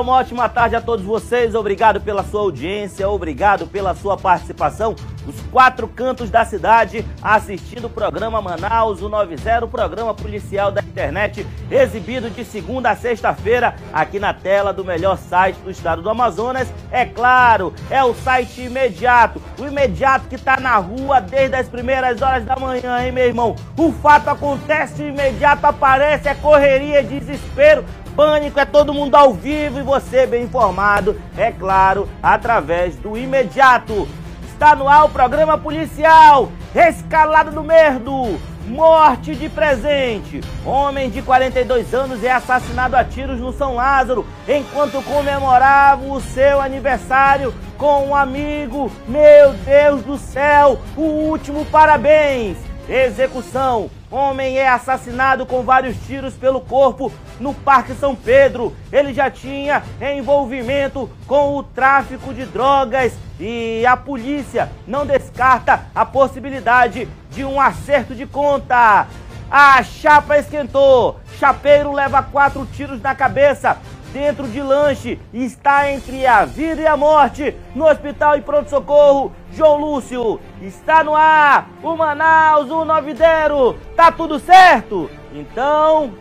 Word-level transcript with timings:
Uma 0.00 0.14
ótima 0.14 0.48
tarde 0.48 0.74
a 0.74 0.80
todos 0.80 1.04
vocês. 1.04 1.54
Obrigado 1.54 2.00
pela 2.00 2.24
sua 2.24 2.40
audiência, 2.40 3.08
obrigado 3.08 3.66
pela 3.66 3.94
sua 3.94 4.16
participação. 4.16 4.96
Os 5.26 5.40
quatro 5.52 5.86
cantos 5.86 6.30
da 6.30 6.44
cidade 6.44 7.04
assistindo 7.22 7.86
o 7.86 7.90
programa 7.90 8.42
Manaus, 8.42 9.00
o 9.00 9.08
90, 9.08 9.64
o 9.64 9.68
programa 9.68 10.12
policial 10.12 10.72
da 10.72 10.82
internet, 10.82 11.46
exibido 11.70 12.28
de 12.28 12.44
segunda 12.44 12.90
a 12.90 12.96
sexta-feira 12.96 13.76
aqui 13.92 14.18
na 14.18 14.34
tela 14.34 14.72
do 14.72 14.84
melhor 14.84 15.16
site 15.16 15.56
do 15.60 15.70
estado 15.70 16.02
do 16.02 16.10
Amazonas. 16.10 16.68
É 16.90 17.06
claro, 17.06 17.72
é 17.88 18.02
o 18.02 18.14
site 18.14 18.62
imediato, 18.62 19.40
o 19.58 19.64
imediato 19.64 20.28
que 20.28 20.34
está 20.34 20.58
na 20.58 20.76
rua 20.76 21.20
desde 21.20 21.56
as 21.56 21.68
primeiras 21.68 22.20
horas 22.20 22.44
da 22.44 22.56
manhã, 22.56 23.02
hein, 23.02 23.12
meu 23.12 23.26
irmão? 23.26 23.54
O 23.76 23.92
fato 23.92 24.28
acontece, 24.28 25.02
o 25.02 25.08
imediato 25.08 25.64
aparece, 25.64 26.28
é 26.28 26.34
correria, 26.34 27.02
desespero 27.02 27.84
Pânico 28.16 28.60
é 28.60 28.64
todo 28.64 28.94
mundo 28.94 29.16
ao 29.16 29.32
vivo 29.34 29.80
e 29.80 29.82
você 29.82 30.24
bem 30.24 30.44
informado, 30.44 31.20
é 31.36 31.50
claro, 31.50 32.08
através 32.22 32.94
do 32.96 33.16
imediato. 33.16 34.06
Está 34.44 34.76
no 34.76 34.88
ar 34.88 35.06
o 35.06 35.08
programa 35.08 35.58
policial, 35.58 36.48
escalado 36.72 37.50
do 37.50 37.64
merdo, 37.64 38.38
morte 38.68 39.34
de 39.34 39.48
presente. 39.48 40.40
Homem 40.64 41.10
de 41.10 41.22
42 41.22 41.92
anos 41.92 42.22
é 42.22 42.30
assassinado 42.30 42.96
a 42.96 43.02
tiros 43.02 43.40
no 43.40 43.52
São 43.52 43.74
Lázaro 43.74 44.24
enquanto 44.46 45.02
comemorava 45.02 46.06
o 46.06 46.20
seu 46.20 46.60
aniversário 46.60 47.52
com 47.76 48.06
um 48.06 48.14
amigo. 48.14 48.92
Meu 49.08 49.54
Deus 49.64 50.02
do 50.02 50.16
céu, 50.16 50.78
o 50.96 51.02
último 51.02 51.66
parabéns. 51.66 52.56
Execução 52.88 53.90
Homem 54.14 54.58
é 54.58 54.68
assassinado 54.68 55.44
com 55.44 55.64
vários 55.64 55.96
tiros 56.06 56.34
pelo 56.34 56.60
corpo 56.60 57.10
no 57.40 57.54
Parque 57.54 57.94
São 57.94 58.14
Pedro. 58.14 58.74
Ele 58.92 59.12
já 59.12 59.30
tinha 59.30 59.82
envolvimento 60.00 61.10
com 61.26 61.56
o 61.56 61.62
tráfico 61.62 62.32
de 62.32 62.44
drogas 62.46 63.12
e 63.38 63.84
a 63.86 63.96
polícia 63.96 64.70
não 64.86 65.06
descarta 65.06 65.86
a 65.94 66.04
possibilidade 66.04 67.08
de 67.30 67.44
um 67.44 67.60
acerto 67.60 68.14
de 68.14 68.26
conta. 68.26 69.06
A 69.50 69.82
chapa 69.82 70.38
esquentou. 70.38 71.20
Chapeiro 71.38 71.92
leva 71.92 72.22
quatro 72.22 72.66
tiros 72.66 73.00
na 73.00 73.14
cabeça 73.14 73.78
dentro 74.14 74.46
de 74.46 74.62
lanche 74.62 75.18
está 75.32 75.90
entre 75.90 76.24
a 76.24 76.44
vida 76.44 76.80
e 76.80 76.86
a 76.86 76.96
morte 76.96 77.54
no 77.74 77.84
Hospital 77.86 78.36
e 78.36 78.40
Pronto 78.40 78.70
Socorro. 78.70 79.32
João 79.52 79.76
Lúcio 79.76 80.40
está 80.62 81.02
no 81.02 81.16
ar. 81.16 81.68
O 81.82 81.96
Manaus, 81.96 82.70
o 82.70 82.84
Novidero. 82.84 83.76
Tá 83.96 84.12
tudo 84.12 84.38
certo? 84.38 85.10
Então, 85.34 86.12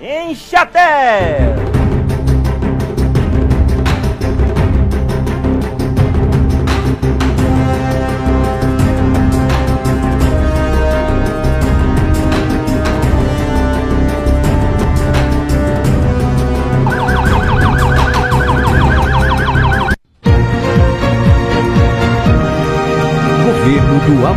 enche 0.00 0.56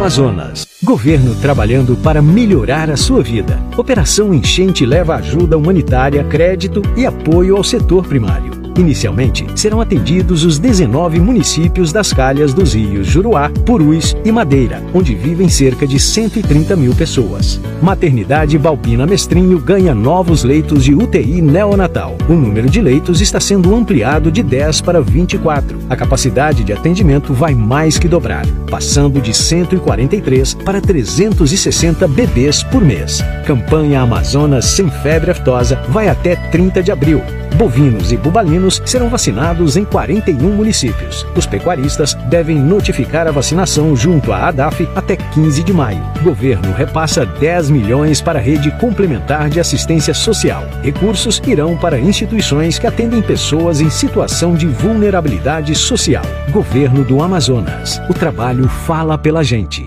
Amazonas. 0.01 0.67
Governo 0.81 1.35
trabalhando 1.35 1.95
para 1.95 2.23
melhorar 2.23 2.89
a 2.89 2.97
sua 2.97 3.21
vida. 3.21 3.59
Operação 3.77 4.33
Enchente 4.33 4.83
leva 4.83 5.15
ajuda 5.15 5.55
humanitária, 5.55 6.23
crédito 6.23 6.81
e 6.97 7.05
apoio 7.05 7.55
ao 7.55 7.63
setor 7.63 8.07
primário. 8.07 8.50
Inicialmente, 8.77 9.45
serão 9.55 9.81
atendidos 9.81 10.43
os 10.43 10.57
19 10.57 11.19
municípios 11.19 11.91
das 11.91 12.13
calhas 12.13 12.53
dos 12.53 12.73
rios 12.73 13.07
Juruá, 13.07 13.49
Purus 13.65 14.15
e 14.23 14.31
Madeira, 14.31 14.81
onde 14.93 15.13
vivem 15.13 15.49
cerca 15.49 15.85
de 15.85 15.99
130 15.99 16.75
mil 16.75 16.95
pessoas. 16.95 17.59
Maternidade 17.81 18.57
Balbina 18.57 19.05
Mestrinho 19.05 19.59
ganha 19.59 19.93
novos 19.93 20.43
leitos 20.43 20.83
de 20.83 20.93
UTI 20.93 21.41
neonatal. 21.41 22.15
O 22.29 22.33
número 22.33 22.69
de 22.69 22.81
leitos 22.81 23.21
está 23.21 23.39
sendo 23.39 23.75
ampliado 23.75 24.31
de 24.31 24.41
10 24.41 24.81
para 24.81 25.01
24. 25.01 25.79
A 25.89 25.95
capacidade 25.95 26.63
de 26.63 26.73
atendimento 26.73 27.33
vai 27.33 27.53
mais 27.53 27.97
que 27.97 28.07
dobrar, 28.07 28.45
passando 28.69 29.19
de 29.19 29.33
143 29.33 30.53
para 30.53 30.79
360 30.79 32.07
bebês 32.07 32.63
por 32.63 32.83
mês. 32.83 33.23
Campanha 33.45 34.01
Amazonas 34.01 34.65
Sem 34.65 34.89
Febre 34.89 35.31
Aftosa 35.31 35.81
vai 35.89 36.07
até 36.07 36.35
30 36.35 36.83
de 36.83 36.91
abril. 36.91 37.21
Bovinos 37.57 38.11
e 38.11 38.17
bubalinos 38.17 38.60
serão 38.69 39.09
vacinados 39.09 39.75
em 39.75 39.85
41 39.85 40.55
municípios. 40.55 41.25
Os 41.35 41.45
pecuaristas 41.45 42.13
devem 42.29 42.59
notificar 42.59 43.27
a 43.27 43.31
vacinação 43.31 43.95
junto 43.95 44.31
à 44.31 44.49
ADAF 44.49 44.87
até 44.95 45.15
15 45.15 45.63
de 45.63 45.73
maio. 45.73 46.03
Governo 46.21 46.71
repassa 46.73 47.25
10 47.25 47.69
milhões 47.69 48.21
para 48.21 48.39
a 48.39 48.41
rede 48.41 48.69
complementar 48.71 49.49
de 49.49 49.59
assistência 49.59 50.13
social. 50.13 50.63
Recursos 50.83 51.41
irão 51.47 51.77
para 51.77 51.99
instituições 51.99 52.77
que 52.77 52.85
atendem 52.85 53.21
pessoas 53.21 53.81
em 53.81 53.89
situação 53.89 54.53
de 54.53 54.67
vulnerabilidade 54.67 55.73
social. 55.73 56.23
Governo 56.51 57.03
do 57.03 57.23
Amazonas. 57.23 57.99
O 58.09 58.13
trabalho 58.13 58.67
fala 58.67 59.17
pela 59.17 59.43
gente. 59.43 59.83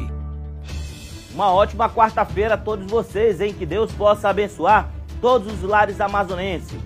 Uma 1.34 1.52
ótima 1.52 1.88
quarta-feira 1.88 2.54
a 2.54 2.58
todos 2.58 2.90
vocês, 2.90 3.40
em 3.40 3.52
que 3.52 3.66
Deus 3.66 3.92
possa 3.92 4.28
abençoar 4.28 4.88
todos 5.20 5.52
os 5.52 5.62
lares 5.62 6.00
amazonenses 6.00 6.78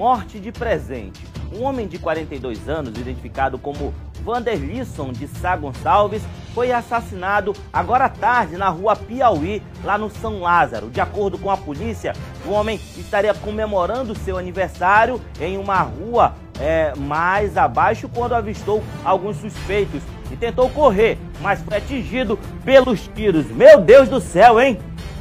morte 0.00 0.38
de 0.38 0.50
presente. 0.50 1.20
Um 1.52 1.64
homem 1.64 1.88
de 1.88 1.98
42 1.98 2.68
anos, 2.68 2.96
identificado 2.96 3.58
como 3.58 3.92
Vanderlisson 4.22 5.12
de 5.12 5.26
Sá 5.26 5.56
Gonçalves, 5.56 6.22
foi 6.54 6.70
assassinado 6.70 7.54
agora 7.72 8.04
à 8.04 8.08
tarde 8.08 8.56
na 8.56 8.68
rua 8.68 8.94
Piauí, 8.94 9.62
lá 9.84 9.98
no 9.98 10.10
São 10.10 10.40
Lázaro. 10.40 10.90
De 10.90 11.00
acordo 11.00 11.38
com 11.38 11.50
a 11.50 11.56
polícia, 11.56 12.12
o 12.46 12.50
homem 12.50 12.80
estaria 12.96 13.34
comemorando 13.34 14.14
seu 14.14 14.38
aniversário 14.38 15.20
em 15.40 15.58
uma 15.58 15.80
rua 15.80 16.34
é, 16.60 16.94
mais 16.96 17.56
abaixo 17.56 18.08
quando 18.08 18.34
avistou 18.34 18.82
alguns 19.04 19.36
suspeitos 19.38 20.02
e 20.30 20.36
tentou 20.36 20.68
correr, 20.70 21.18
mas 21.40 21.60
foi 21.62 21.78
atingido 21.78 22.38
pelos 22.64 23.08
tiros. 23.08 23.46
Meu 23.46 23.80
Deus 23.80 24.08
do 24.08 24.20
céu, 24.20 24.60
hein? 24.60 24.78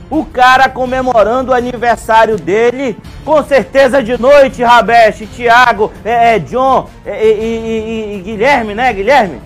O 0.10 0.26
cara 0.26 0.68
comemorando 0.68 1.52
o 1.52 1.56
aniversário 1.56 2.38
dele, 2.38 2.98
com 3.24 3.44
certeza 3.44 4.02
de 4.02 4.20
noite, 4.20 4.64
Rabeste, 4.64 5.28
Thiago, 5.28 5.92
é, 6.04 6.36
é 6.36 6.40
John 6.40 6.90
é, 7.06 7.24
e, 7.24 7.32
e, 7.32 8.16
e, 8.18 8.22
Guilherme, 8.22 8.74
né, 8.74 8.92
Guilherme? 8.92 9.42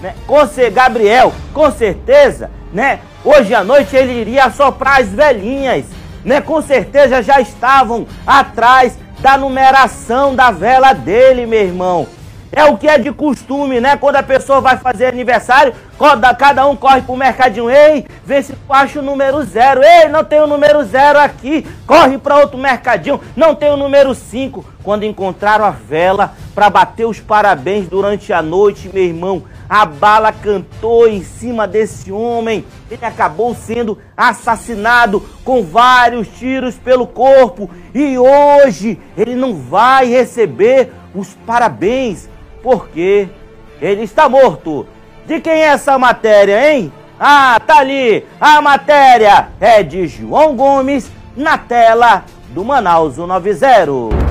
Né? 0.00 0.14
Com 0.26 0.38
Gabriel, 0.72 1.32
com 1.52 1.70
certeza, 1.72 2.50
né? 2.72 3.00
Hoje 3.24 3.52
à 3.52 3.64
noite 3.64 3.96
ele 3.96 4.12
iria 4.12 4.44
assoprar 4.44 5.00
as 5.00 5.08
velhinhas, 5.08 5.86
né? 6.24 6.40
Com 6.40 6.62
certeza 6.62 7.20
já 7.20 7.40
estavam 7.40 8.06
atrás 8.24 8.96
da 9.18 9.36
numeração 9.36 10.36
da 10.36 10.52
vela 10.52 10.92
dele, 10.92 11.46
meu 11.46 11.60
irmão. 11.60 12.06
É 12.50 12.64
o 12.64 12.78
que 12.78 12.88
é 12.88 12.98
de 12.98 13.12
costume, 13.12 13.80
né? 13.80 13.96
Quando 13.96 14.16
a 14.16 14.22
pessoa 14.22 14.60
vai 14.60 14.78
fazer 14.78 15.06
aniversário, 15.06 15.74
cada 16.38 16.66
um 16.66 16.74
corre 16.74 17.02
pro 17.02 17.16
mercadinho. 17.16 17.70
Ei, 17.70 18.06
vê 18.24 18.42
se 18.42 18.54
tu 18.54 18.72
acha 18.72 19.00
o 19.00 19.02
número 19.02 19.42
zero. 19.44 19.82
Ei, 19.82 20.08
não 20.08 20.24
tem 20.24 20.40
o 20.40 20.46
número 20.46 20.82
zero 20.84 21.18
aqui. 21.18 21.66
Corre 21.86 22.16
para 22.16 22.38
outro 22.38 22.58
mercadinho. 22.58 23.20
Não 23.36 23.54
tem 23.54 23.70
o 23.70 23.76
número 23.76 24.14
cinco. 24.14 24.64
Quando 24.82 25.04
encontraram 25.04 25.64
a 25.64 25.70
vela 25.70 26.32
para 26.54 26.70
bater 26.70 27.04
os 27.04 27.20
parabéns 27.20 27.86
durante 27.86 28.32
a 28.32 28.40
noite, 28.40 28.90
meu 28.92 29.04
irmão, 29.04 29.42
a 29.68 29.84
bala 29.84 30.32
cantou 30.32 31.06
em 31.06 31.22
cima 31.22 31.68
desse 31.68 32.10
homem. 32.10 32.64
Ele 32.90 33.04
acabou 33.04 33.54
sendo 33.54 33.98
assassinado 34.16 35.20
com 35.44 35.62
vários 35.62 36.26
tiros 36.28 36.76
pelo 36.76 37.06
corpo. 37.06 37.70
E 37.94 38.16
hoje 38.16 38.98
ele 39.18 39.34
não 39.34 39.54
vai 39.54 40.06
receber 40.06 40.90
os 41.14 41.34
parabéns 41.46 42.28
porque 42.62 43.28
ele 43.80 44.02
está 44.02 44.28
morto. 44.28 44.86
De 45.26 45.40
quem 45.40 45.52
é 45.52 45.66
essa 45.66 45.98
matéria, 45.98 46.72
hein? 46.72 46.92
Ah, 47.20 47.60
tá 47.66 47.78
ali! 47.78 48.24
A 48.40 48.62
matéria 48.62 49.48
é 49.60 49.82
de 49.82 50.06
João 50.06 50.56
Gomes 50.56 51.10
na 51.36 51.58
tela 51.58 52.24
do 52.50 52.64
Manaus 52.64 53.16
90. 53.16 54.27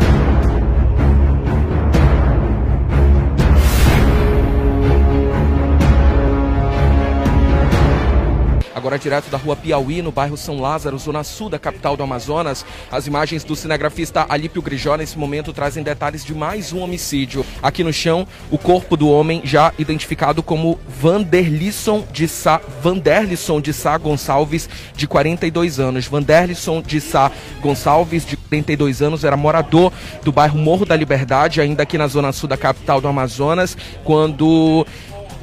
Agora 8.88 8.98
direto 8.98 9.30
da 9.30 9.38
rua 9.38 9.54
Piauí, 9.54 10.02
no 10.02 10.14
bairro 10.14 10.38
São 10.38 10.62
Lázaro, 10.62 10.98
zona 10.98 11.22
sul 11.22 11.50
da 11.50 11.60
capital 11.60 11.98
do 11.98 12.04
Amazonas. 12.04 12.66
As 12.90 13.06
imagens 13.06 13.44
do 13.44 13.54
cinegrafista 13.54 14.26
Alípio 14.30 14.62
Grijó 14.62 14.96
nesse 14.96 15.20
momento 15.20 15.52
trazem 15.52 15.84
detalhes 15.84 16.24
de 16.24 16.34
mais 16.34 16.72
um 16.72 16.80
homicídio. 16.80 17.46
Aqui 17.62 17.84
no 17.84 17.92
chão, 17.92 18.26
o 18.50 18.58
corpo 18.58 18.96
do 18.96 19.10
homem 19.10 19.42
já 19.44 19.74
identificado 19.78 20.42
como 20.42 20.80
Vanderlisson 20.88 22.06
de 22.14 22.30
Sá, 22.30 22.62
Vanderlisson 22.82 23.60
de 23.60 23.74
Sá 23.74 23.98
Gonçalves, 23.98 24.70
de 24.96 25.06
42 25.06 25.82
anos. 25.82 26.08
Vanderlisson 26.08 26.82
de 26.82 27.02
Sá 27.02 27.30
Gonçalves, 27.60 28.26
de 28.26 28.38
42 28.38 29.02
anos, 29.02 29.26
era 29.26 29.36
morador 29.36 29.92
do 30.24 30.32
bairro 30.32 30.58
Morro 30.58 30.86
da 30.86 30.96
Liberdade, 30.96 31.60
ainda 31.60 31.84
aqui 31.84 31.98
na 31.98 32.08
zona 32.08 32.32
sul 32.32 32.48
da 32.48 32.56
capital 32.56 33.02
do 33.02 33.10
Amazonas, 33.10 33.76
quando 34.06 34.88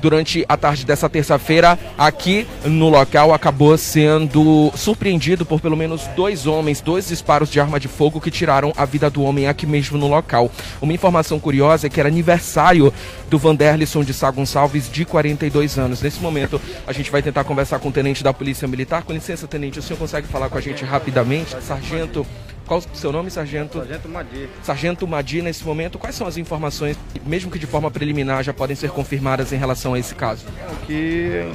durante 0.04 0.44
a 0.46 0.54
tarde 0.54 0.84
dessa 0.84 1.08
terça-feira, 1.08 1.78
aqui 1.96 2.46
no 2.62 2.90
local, 2.90 3.32
acabou 3.32 3.78
sendo 3.78 4.70
surpreendido 4.76 5.46
por 5.46 5.62
pelo 5.62 5.74
menos 5.74 6.06
dois 6.08 6.46
homens, 6.46 6.82
dois 6.82 7.08
disparos 7.08 7.50
de 7.50 7.58
arma 7.58 7.80
de 7.80 7.88
fogo 7.88 8.20
que 8.20 8.30
tiraram 8.30 8.70
a 8.76 8.84
vida 8.84 9.08
do 9.08 9.22
homem 9.22 9.46
aqui 9.46 9.64
mesmo 9.64 9.96
no 9.96 10.06
local. 10.06 10.50
Uma 10.82 10.92
informação 10.92 11.40
curiosa 11.40 11.86
é 11.86 11.90
que 11.90 11.98
era 11.98 12.10
aniversário 12.10 12.92
do 13.30 13.38
Vanderlisson 13.38 14.04
de 14.04 14.12
Sá 14.12 14.30
Gonçalves, 14.30 14.90
de 14.92 15.06
42 15.06 15.78
anos. 15.78 16.02
Nesse 16.02 16.20
momento, 16.20 16.60
a 16.86 16.92
gente 16.92 17.10
vai 17.10 17.22
tentar 17.22 17.44
conversar 17.44 17.78
com 17.78 17.88
o 17.88 17.92
tenente 17.92 18.22
da 18.22 18.34
Polícia 18.34 18.68
Militar. 18.68 19.04
Com 19.04 19.14
licença, 19.14 19.46
tenente, 19.46 19.78
o 19.78 19.82
senhor 19.82 19.98
consegue 19.98 20.28
falar 20.28 20.50
com 20.50 20.58
a 20.58 20.60
gente 20.60 20.84
rapidamente? 20.84 21.56
Sargento. 21.62 22.26
Qual 22.66 22.80
o 22.80 22.96
seu 22.96 23.12
nome, 23.12 23.30
Sargento? 23.30 23.78
Sargento 23.78 24.08
Madi. 24.08 24.48
Sargento 24.62 25.06
Madi, 25.06 25.42
nesse 25.42 25.64
momento, 25.64 25.98
quais 25.98 26.14
são 26.14 26.26
as 26.26 26.36
informações, 26.36 26.96
mesmo 27.26 27.50
que 27.50 27.58
de 27.58 27.66
forma 27.66 27.90
preliminar, 27.90 28.42
já 28.42 28.54
podem 28.54 28.74
ser 28.74 28.90
confirmadas 28.90 29.52
em 29.52 29.56
relação 29.56 29.94
a 29.94 29.98
esse 29.98 30.14
caso? 30.14 30.46
Que 30.86 31.46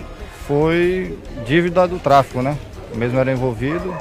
foi 0.48 1.18
dívida 1.46 1.88
do 1.88 1.98
tráfico, 1.98 2.42
né? 2.42 2.56
O 2.94 2.98
mesmo 2.98 3.20
era 3.20 3.32
envolvido 3.32 3.96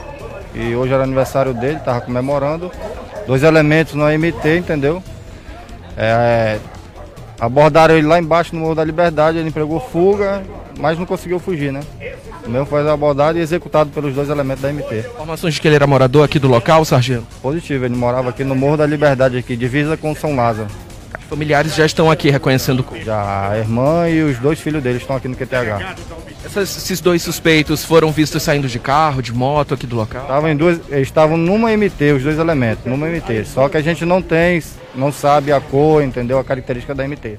e 0.54 0.74
hoje 0.74 0.92
era 0.92 1.02
aniversário 1.02 1.54
dele, 1.54 1.78
estava 1.78 2.00
comemorando. 2.00 2.70
Dois 3.26 3.42
elementos 3.42 3.94
no 3.94 4.04
AMT, 4.04 4.58
entendeu? 4.58 5.02
É, 5.96 6.58
abordaram 7.40 7.96
ele 7.96 8.06
lá 8.06 8.18
embaixo 8.18 8.54
no 8.54 8.60
Morro 8.60 8.74
da 8.74 8.84
Liberdade, 8.84 9.38
ele 9.38 9.48
empregou 9.48 9.80
fuga, 9.80 10.42
mas 10.78 10.98
não 10.98 11.06
conseguiu 11.06 11.38
fugir, 11.38 11.72
né? 11.72 11.80
O 12.48 12.50
mesmo 12.50 12.64
foi 12.66 12.88
abordado 12.88 13.36
e 13.38 13.42
executado 13.42 13.90
pelos 13.90 14.14
dois 14.14 14.30
elementos 14.30 14.62
da 14.62 14.72
MT. 14.72 15.00
Informações 15.14 15.52
de 15.54 15.60
que 15.60 15.68
ele 15.68 15.74
era 15.74 15.86
morador 15.86 16.24
aqui 16.24 16.38
do 16.38 16.48
local, 16.48 16.82
sargento? 16.82 17.26
Positivo, 17.42 17.84
ele 17.84 17.94
morava 17.94 18.30
aqui 18.30 18.42
no 18.42 18.54
Morro 18.56 18.78
da 18.78 18.86
Liberdade, 18.86 19.36
aqui, 19.36 19.54
divisa 19.54 19.98
com 19.98 20.14
São 20.14 20.34
Lázaro. 20.34 20.68
Os 21.20 21.24
familiares 21.28 21.74
já 21.74 21.84
estão 21.84 22.10
aqui 22.10 22.30
reconhecendo 22.30 22.80
o 22.80 22.84
corpo. 22.84 23.04
Já 23.04 23.50
a 23.50 23.58
irmã 23.58 24.08
e 24.08 24.22
os 24.22 24.38
dois 24.38 24.58
filhos 24.58 24.82
dele 24.82 24.96
estão 24.96 25.14
aqui 25.14 25.28
no 25.28 25.36
QTH. 25.36 25.94
Essas- 26.42 26.74
esses 26.78 27.02
dois 27.02 27.20
suspeitos 27.20 27.84
foram 27.84 28.10
vistos 28.10 28.42
saindo 28.42 28.66
de 28.66 28.78
carro, 28.78 29.20
de 29.20 29.30
moto 29.30 29.74
aqui 29.74 29.86
do 29.86 29.94
local? 29.96 30.22
Estavam 30.22 30.48
em 30.48 30.56
duas, 30.56 30.80
estavam 30.90 31.36
numa 31.36 31.70
MT, 31.70 32.12
os 32.12 32.22
dois 32.22 32.38
elementos, 32.38 32.82
numa 32.86 33.06
MT. 33.08 33.44
Só 33.44 33.68
que 33.68 33.76
a 33.76 33.82
gente 33.82 34.06
não 34.06 34.22
tem, 34.22 34.62
não 34.94 35.12
sabe 35.12 35.52
a 35.52 35.60
cor, 35.60 36.02
entendeu? 36.02 36.38
A 36.38 36.44
característica 36.44 36.94
da 36.94 37.04
MT. 37.04 37.38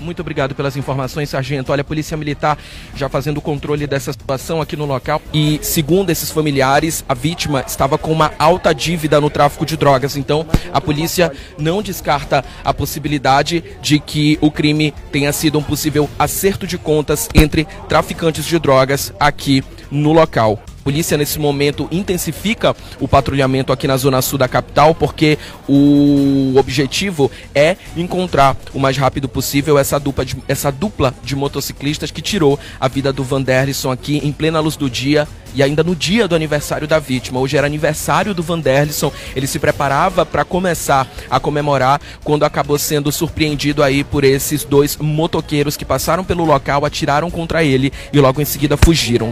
Muito 0.00 0.20
obrigado 0.20 0.54
pelas 0.54 0.76
informações, 0.76 1.30
sargento. 1.30 1.72
Olha, 1.72 1.80
a 1.82 1.84
Polícia 1.84 2.16
Militar 2.16 2.58
já 2.94 3.08
fazendo 3.08 3.38
o 3.38 3.40
controle 3.40 3.86
dessa 3.86 4.12
situação 4.12 4.60
aqui 4.60 4.76
no 4.76 4.84
local. 4.84 5.20
E, 5.32 5.58
segundo 5.62 6.10
esses 6.10 6.30
familiares, 6.30 7.04
a 7.08 7.14
vítima 7.14 7.64
estava 7.66 7.96
com 7.96 8.12
uma 8.12 8.32
alta 8.38 8.74
dívida 8.74 9.20
no 9.20 9.30
tráfico 9.30 9.64
de 9.64 9.76
drogas. 9.76 10.16
Então, 10.16 10.46
a 10.72 10.80
polícia 10.80 11.32
não 11.58 11.82
descarta 11.82 12.44
a 12.64 12.74
possibilidade 12.74 13.64
de 13.80 13.98
que 13.98 14.38
o 14.40 14.50
crime 14.50 14.92
tenha 15.10 15.32
sido 15.32 15.58
um 15.58 15.62
possível 15.62 16.08
acerto 16.18 16.66
de 16.66 16.78
contas 16.78 17.28
entre 17.34 17.66
traficantes 17.88 18.44
de 18.44 18.58
drogas 18.58 19.12
aqui 19.18 19.62
no 19.90 20.12
local. 20.12 20.62
Polícia, 20.84 21.16
nesse 21.16 21.38
momento, 21.38 21.88
intensifica 21.90 22.76
o 23.00 23.08
patrulhamento 23.08 23.72
aqui 23.72 23.88
na 23.88 23.96
zona 23.96 24.20
sul 24.20 24.38
da 24.38 24.46
capital, 24.46 24.94
porque 24.94 25.38
o 25.66 26.52
objetivo 26.58 27.30
é 27.54 27.78
encontrar 27.96 28.54
o 28.74 28.78
mais 28.78 28.98
rápido 28.98 29.26
possível 29.26 29.78
essa 29.78 29.98
dupla 29.98 30.26
de, 30.26 30.36
essa 30.46 30.70
dupla 30.70 31.14
de 31.22 31.34
motociclistas 31.34 32.10
que 32.10 32.20
tirou 32.20 32.60
a 32.78 32.86
vida 32.86 33.14
do 33.14 33.24
Vanderlisson 33.24 33.90
aqui 33.90 34.18
em 34.22 34.30
plena 34.30 34.60
luz 34.60 34.76
do 34.76 34.90
dia 34.90 35.26
e 35.54 35.62
ainda 35.62 35.82
no 35.82 35.96
dia 35.96 36.28
do 36.28 36.34
aniversário 36.34 36.86
da 36.86 36.98
vítima. 36.98 37.40
Hoje 37.40 37.56
era 37.56 37.66
aniversário 37.66 38.34
do 38.34 38.42
Vanderlisson, 38.42 39.10
ele 39.34 39.46
se 39.46 39.58
preparava 39.58 40.26
para 40.26 40.44
começar 40.44 41.08
a 41.30 41.40
comemorar 41.40 41.98
quando 42.22 42.44
acabou 42.44 42.78
sendo 42.78 43.10
surpreendido 43.10 43.82
aí 43.82 44.04
por 44.04 44.22
esses 44.22 44.64
dois 44.64 44.98
motoqueiros 44.98 45.78
que 45.78 45.84
passaram 45.84 46.24
pelo 46.24 46.44
local, 46.44 46.84
atiraram 46.84 47.30
contra 47.30 47.64
ele 47.64 47.90
e 48.12 48.20
logo 48.20 48.42
em 48.42 48.44
seguida 48.44 48.76
fugiram. 48.76 49.30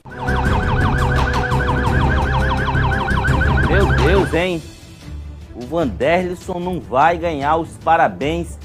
Deus, 4.22 4.34
hein? 4.34 4.62
O 5.54 5.66
Vanderlisson 5.66 6.58
não 6.58 6.80
vai 6.80 7.18
ganhar 7.18 7.56
os 7.56 7.70
parabéns 7.78 8.58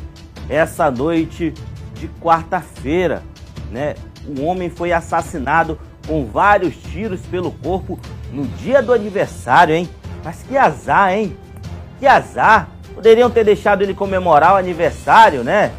essa 0.48 0.89
noite 0.92 1.54
de 1.95 2.07
quarta-feira, 2.21 3.24
né? 3.71 3.95
O 4.25 4.44
homem 4.44 4.69
foi 4.69 4.94
assassinado 4.94 5.80
com 6.07 6.25
vários 6.25 6.75
tiros 6.75 7.21
pelo 7.21 7.51
corpo 7.51 8.00
no 8.31 8.45
dia 8.45 8.81
do 8.81 8.94
aniversário, 8.94 9.75
hein? 9.75 9.89
Mas 10.24 10.44
que 10.44 10.56
azar, 10.57 11.13
hein? 11.13 11.36
Que 12.00 12.06
azar! 12.06 12.69
Poderiam 12.94 13.30
ter 13.30 13.44
deixado 13.44 13.81
ele 13.81 13.94
comemorar 13.94 14.54
o 14.54 14.57
aniversário, 14.57 15.44
né? 15.44 15.71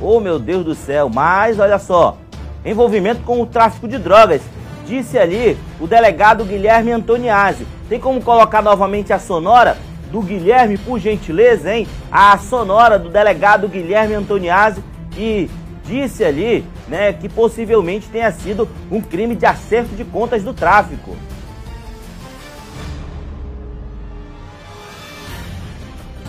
Oh, 0.00 0.20
meu 0.20 0.38
Deus 0.38 0.64
do 0.64 0.74
céu! 0.74 1.08
Mas 1.08 1.58
olha 1.58 1.78
só, 1.78 2.18
envolvimento 2.64 3.22
com 3.22 3.40
o 3.40 3.46
tráfico 3.46 3.88
de 3.88 3.98
drogas. 3.98 4.42
Disse 4.86 5.18
ali 5.18 5.58
o 5.80 5.86
delegado 5.86 6.44
Guilherme 6.44 6.92
Antoniazzi. 6.92 7.66
Tem 7.88 7.98
como 7.98 8.22
colocar 8.22 8.62
novamente 8.62 9.12
a 9.12 9.18
sonora 9.18 9.76
do 10.10 10.22
Guilherme, 10.22 10.78
por 10.78 11.00
gentileza, 11.00 11.74
hein? 11.74 11.86
A 12.10 12.38
sonora 12.38 12.98
do 12.98 13.08
delegado 13.08 13.68
Guilherme 13.68 14.14
Antoniazzi 14.14 14.82
que 15.10 15.50
disse 15.84 16.24
ali, 16.24 16.64
né, 16.88 17.12
que 17.12 17.28
possivelmente 17.28 18.08
tenha 18.08 18.30
sido 18.30 18.68
um 18.90 19.00
crime 19.00 19.34
de 19.34 19.46
acerto 19.46 19.94
de 19.94 20.04
contas 20.04 20.42
do 20.42 20.52
tráfico. 20.52 21.16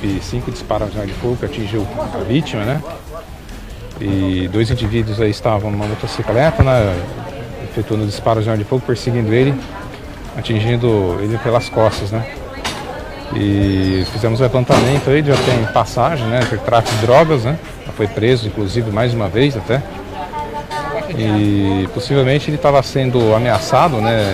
e 0.01 0.19
cinco 0.21 0.51
disparos 0.51 0.91
de 0.93 1.13
fogo 1.13 1.37
atingiu 1.43 1.85
a 2.13 2.19
vítima, 2.19 2.63
né? 2.63 2.81
E 3.99 4.47
dois 4.47 4.69
indivíduos 4.69 5.19
aí 5.19 5.31
estavam 5.31 5.71
numa 5.71 5.87
motocicleta, 5.87 6.63
né? 6.63 6.95
Efetuando 7.77 8.07
disparos 8.07 8.43
de 8.43 8.49
arma 8.49 8.63
de 8.63 8.67
fogo, 8.67 8.81
perseguindo 8.85 9.31
ele, 9.31 9.53
atingindo 10.35 11.19
ele 11.21 11.37
pelas 11.37 11.69
costas, 11.69 12.11
né? 12.11 12.25
E 13.35 14.03
fizemos 14.11 14.39
um 14.39 14.43
levantamento 14.43 15.09
aí, 15.11 15.23
já 15.23 15.35
tem 15.35 15.63
passagem, 15.73 16.25
né? 16.25 16.39
Por 16.49 16.57
tráfico 16.57 16.95
de 16.95 17.05
drogas, 17.05 17.43
né? 17.43 17.59
Já 17.85 17.91
foi 17.91 18.07
preso, 18.07 18.47
inclusive, 18.47 18.89
mais 18.89 19.13
uma 19.13 19.27
vez 19.29 19.55
até. 19.55 19.83
E 21.15 21.87
possivelmente 21.93 22.49
ele 22.49 22.57
estava 22.57 22.81
sendo 22.81 23.35
ameaçado, 23.35 24.01
né? 24.01 24.33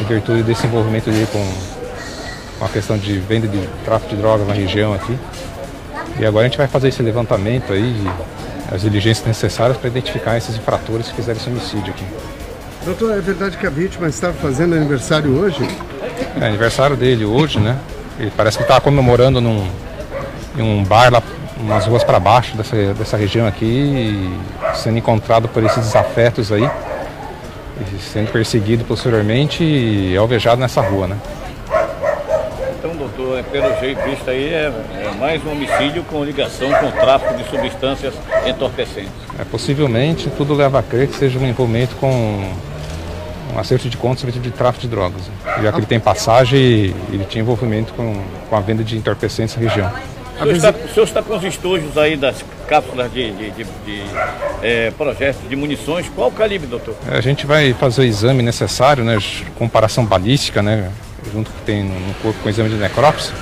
Em 0.00 0.04
virtude 0.04 0.42
desse 0.42 0.66
envolvimento 0.66 1.10
dele 1.10 1.28
com 1.30 1.44
com 2.58 2.64
a 2.64 2.68
questão 2.68 2.98
de 2.98 3.18
venda 3.20 3.46
de 3.46 3.66
tráfico 3.84 4.14
de 4.14 4.20
drogas 4.20 4.46
na 4.46 4.54
região 4.54 4.92
aqui. 4.92 5.16
E 6.18 6.26
agora 6.26 6.46
a 6.46 6.48
gente 6.48 6.58
vai 6.58 6.66
fazer 6.66 6.88
esse 6.88 7.02
levantamento 7.02 7.72
aí, 7.72 7.94
as 8.72 8.82
diligências 8.82 9.26
necessárias 9.26 9.76
para 9.76 9.88
identificar 9.88 10.36
esses 10.36 10.56
infratores 10.56 11.08
que 11.08 11.14
fizeram 11.14 11.38
esse 11.38 11.48
homicídio 11.48 11.92
aqui. 11.92 12.04
Doutor, 12.84 13.18
é 13.18 13.20
verdade 13.20 13.56
que 13.56 13.66
a 13.66 13.70
vítima 13.70 14.08
estava 14.08 14.32
fazendo 14.34 14.74
aniversário 14.74 15.36
hoje? 15.36 15.68
É 16.40 16.46
aniversário 16.46 16.96
dele 16.96 17.24
hoje, 17.24 17.58
né? 17.58 17.76
Ele 18.18 18.32
parece 18.36 18.56
que 18.56 18.64
estava 18.64 18.80
comemorando 18.80 19.40
num, 19.40 19.68
em 20.56 20.62
um 20.62 20.84
bar 20.84 21.12
lá, 21.12 21.22
umas 21.56 21.86
ruas 21.86 22.02
para 22.02 22.18
baixo 22.18 22.56
dessa, 22.56 22.94
dessa 22.94 23.16
região 23.16 23.46
aqui, 23.46 24.32
sendo 24.74 24.98
encontrado 24.98 25.48
por 25.48 25.62
esses 25.64 25.84
desafetos 25.84 26.50
aí, 26.50 26.68
sendo 28.12 28.30
perseguido 28.30 28.84
posteriormente 28.84 29.62
e 29.62 30.16
alvejado 30.16 30.60
nessa 30.60 30.80
rua, 30.80 31.06
né? 31.08 31.16
Doutor, 33.28 33.38
é, 33.38 33.42
pelo 33.42 33.80
jeito 33.80 34.02
visto 34.04 34.30
aí, 34.30 34.54
é, 34.54 34.72
é 34.72 35.14
mais 35.18 35.44
um 35.44 35.52
homicídio 35.52 36.02
com 36.04 36.24
ligação 36.24 36.72
com 36.72 36.86
o 36.86 36.92
tráfico 36.92 37.34
de 37.34 37.44
substâncias 37.50 38.14
entorpecentes. 38.46 39.12
É, 39.38 39.44
possivelmente 39.44 40.30
tudo 40.30 40.54
leva 40.54 40.78
a 40.78 40.82
crer 40.82 41.08
que 41.08 41.16
seja 41.16 41.38
um 41.38 41.46
envolvimento 41.46 41.94
com 41.96 42.10
um 43.54 43.58
acerto 43.58 43.88
de 43.88 43.96
contas 43.96 44.32
de 44.32 44.50
tráfico 44.50 44.82
de 44.82 44.88
drogas. 44.88 45.22
Já 45.62 45.72
que 45.72 45.78
ele 45.78 45.86
tem 45.86 46.00
passagem 46.00 46.58
e 46.58 46.94
ele 47.12 47.24
tinha 47.28 47.42
envolvimento 47.42 47.92
com, 47.92 48.22
com 48.48 48.56
a 48.56 48.60
venda 48.60 48.82
de 48.82 48.96
entorpecentes 48.96 49.56
na 49.56 49.62
região. 49.62 49.92
O 50.36 50.42
senhor, 50.44 50.54
está, 50.54 50.70
o 50.70 50.88
senhor 50.94 51.04
está 51.04 51.22
com 51.22 51.36
os 51.36 51.44
estojos 51.44 51.98
aí 51.98 52.16
das 52.16 52.44
cápsulas 52.68 53.12
de, 53.12 53.32
de, 53.32 53.50
de, 53.50 53.64
de 53.64 54.02
é, 54.62 54.90
projetos 54.92 55.48
de 55.48 55.56
munições. 55.56 56.08
Qual 56.14 56.28
o 56.28 56.32
calibre, 56.32 56.68
doutor? 56.68 56.94
É, 57.10 57.18
A 57.18 57.20
gente 57.20 57.44
vai 57.44 57.74
fazer 57.74 58.02
o 58.02 58.04
exame 58.04 58.42
necessário, 58.42 59.04
né, 59.04 59.18
comparação 59.58 60.06
balística, 60.06 60.62
né, 60.62 60.90
junto 61.32 61.50
que 61.50 61.62
tem 61.62 61.84
no 61.84 62.14
corpo 62.22 62.38
com 62.40 62.46
o 62.46 62.50
exame 62.50 62.68
de 62.68 62.76
necrópsia, 62.76 63.34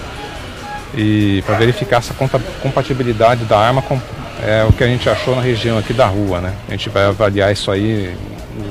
e 0.95 1.43
para 1.45 1.57
verificar 1.57 1.99
essa 1.99 2.15
compatibilidade 2.63 3.45
da 3.45 3.59
arma 3.59 3.83
com 3.83 4.01
é, 4.43 4.65
o 4.65 4.73
que 4.73 4.85
a 4.85 4.87
gente 4.87 5.09
achou 5.09 5.35
na 5.35 5.43
região 5.43 5.79
aqui 5.79 5.93
da 5.93 6.07
rua, 6.07 6.41
né. 6.41 6.55
A 6.69 6.71
gente 6.73 6.89
vai 6.89 7.05
avaliar 7.05 7.53
isso 7.53 7.71
aí 7.71 8.17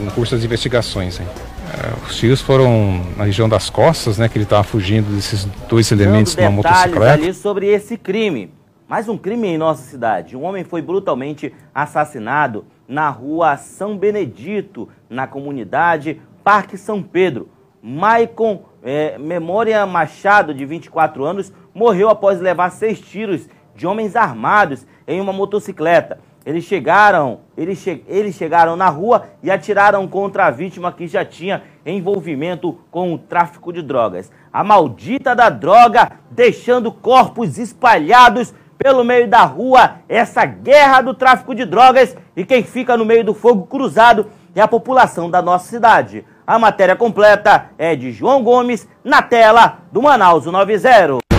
no 0.03 0.11
curso 0.11 0.35
das 0.35 0.43
investigações. 0.43 1.19
hein. 1.19 1.27
É, 1.73 2.07
os 2.07 2.15
tiros 2.15 2.41
foram 2.41 3.03
na 3.17 3.25
região 3.25 3.49
das 3.49 3.69
costas, 3.69 4.17
né? 4.17 4.29
Que 4.29 4.37
ele 4.37 4.45
estava 4.45 4.63
fugindo 4.63 5.13
desses 5.13 5.45
dois 5.67 5.91
elementos 5.91 6.35
Dando 6.35 6.45
numa 6.51 6.57
detalhes 6.61 6.93
motocicleta. 6.93 7.13
ali 7.13 7.33
sobre 7.33 7.67
esse 7.67 7.97
crime. 7.97 8.53
Mais 8.87 9.09
um 9.09 9.17
crime 9.17 9.47
em 9.47 9.57
nossa 9.57 9.81
cidade. 9.81 10.37
Um 10.37 10.43
homem 10.43 10.63
foi 10.63 10.81
brutalmente 10.81 11.51
assassinado 11.73 12.65
na 12.87 13.09
rua 13.09 13.57
São 13.57 13.97
Benedito, 13.97 14.87
na 15.09 15.25
comunidade 15.25 16.21
Parque 16.43 16.77
São 16.77 17.01
Pedro. 17.01 17.49
Maicon 17.87 18.63
é, 18.81 19.15
Memória 19.19 19.85
Machado, 19.85 20.55
de 20.55 20.65
24 20.65 21.23
anos, 21.23 21.53
morreu 21.71 22.09
após 22.09 22.41
levar 22.41 22.71
seis 22.71 22.99
tiros 22.99 23.47
de 23.75 23.85
homens 23.85 24.15
armados 24.15 24.87
em 25.07 25.21
uma 25.21 25.31
motocicleta. 25.31 26.17
Eles 26.43 26.63
chegaram, 26.63 27.41
eles, 27.55 27.77
che 27.77 28.03
eles 28.07 28.33
chegaram 28.33 28.75
na 28.75 28.89
rua 28.89 29.27
e 29.43 29.51
atiraram 29.51 30.07
contra 30.07 30.47
a 30.47 30.51
vítima 30.51 30.91
que 30.91 31.07
já 31.07 31.23
tinha 31.23 31.61
envolvimento 31.85 32.75
com 32.89 33.13
o 33.13 33.19
tráfico 33.19 33.71
de 33.71 33.83
drogas. 33.83 34.31
A 34.51 34.63
maldita 34.63 35.35
da 35.35 35.51
droga 35.51 36.13
deixando 36.31 36.91
corpos 36.91 37.59
espalhados 37.59 38.51
pelo 38.79 39.03
meio 39.03 39.27
da 39.27 39.43
rua, 39.43 39.97
essa 40.09 40.43
guerra 40.43 41.01
do 41.01 41.13
tráfico 41.13 41.53
de 41.53 41.65
drogas 41.65 42.17
e 42.35 42.43
quem 42.43 42.63
fica 42.63 42.97
no 42.97 43.05
meio 43.05 43.23
do 43.23 43.35
fogo 43.35 43.67
cruzado 43.67 44.25
é 44.55 44.61
a 44.61 44.67
população 44.67 45.29
da 45.29 45.41
nossa 45.41 45.67
cidade. 45.67 46.25
A 46.47 46.59
matéria 46.59 46.95
completa 46.95 47.71
é 47.75 47.95
de 47.95 48.11
João 48.11 48.43
Gomes, 48.43 48.87
na 49.03 49.19
tela 49.21 49.79
do 49.91 49.99
Manaus 49.99 50.45
90. 50.45 51.34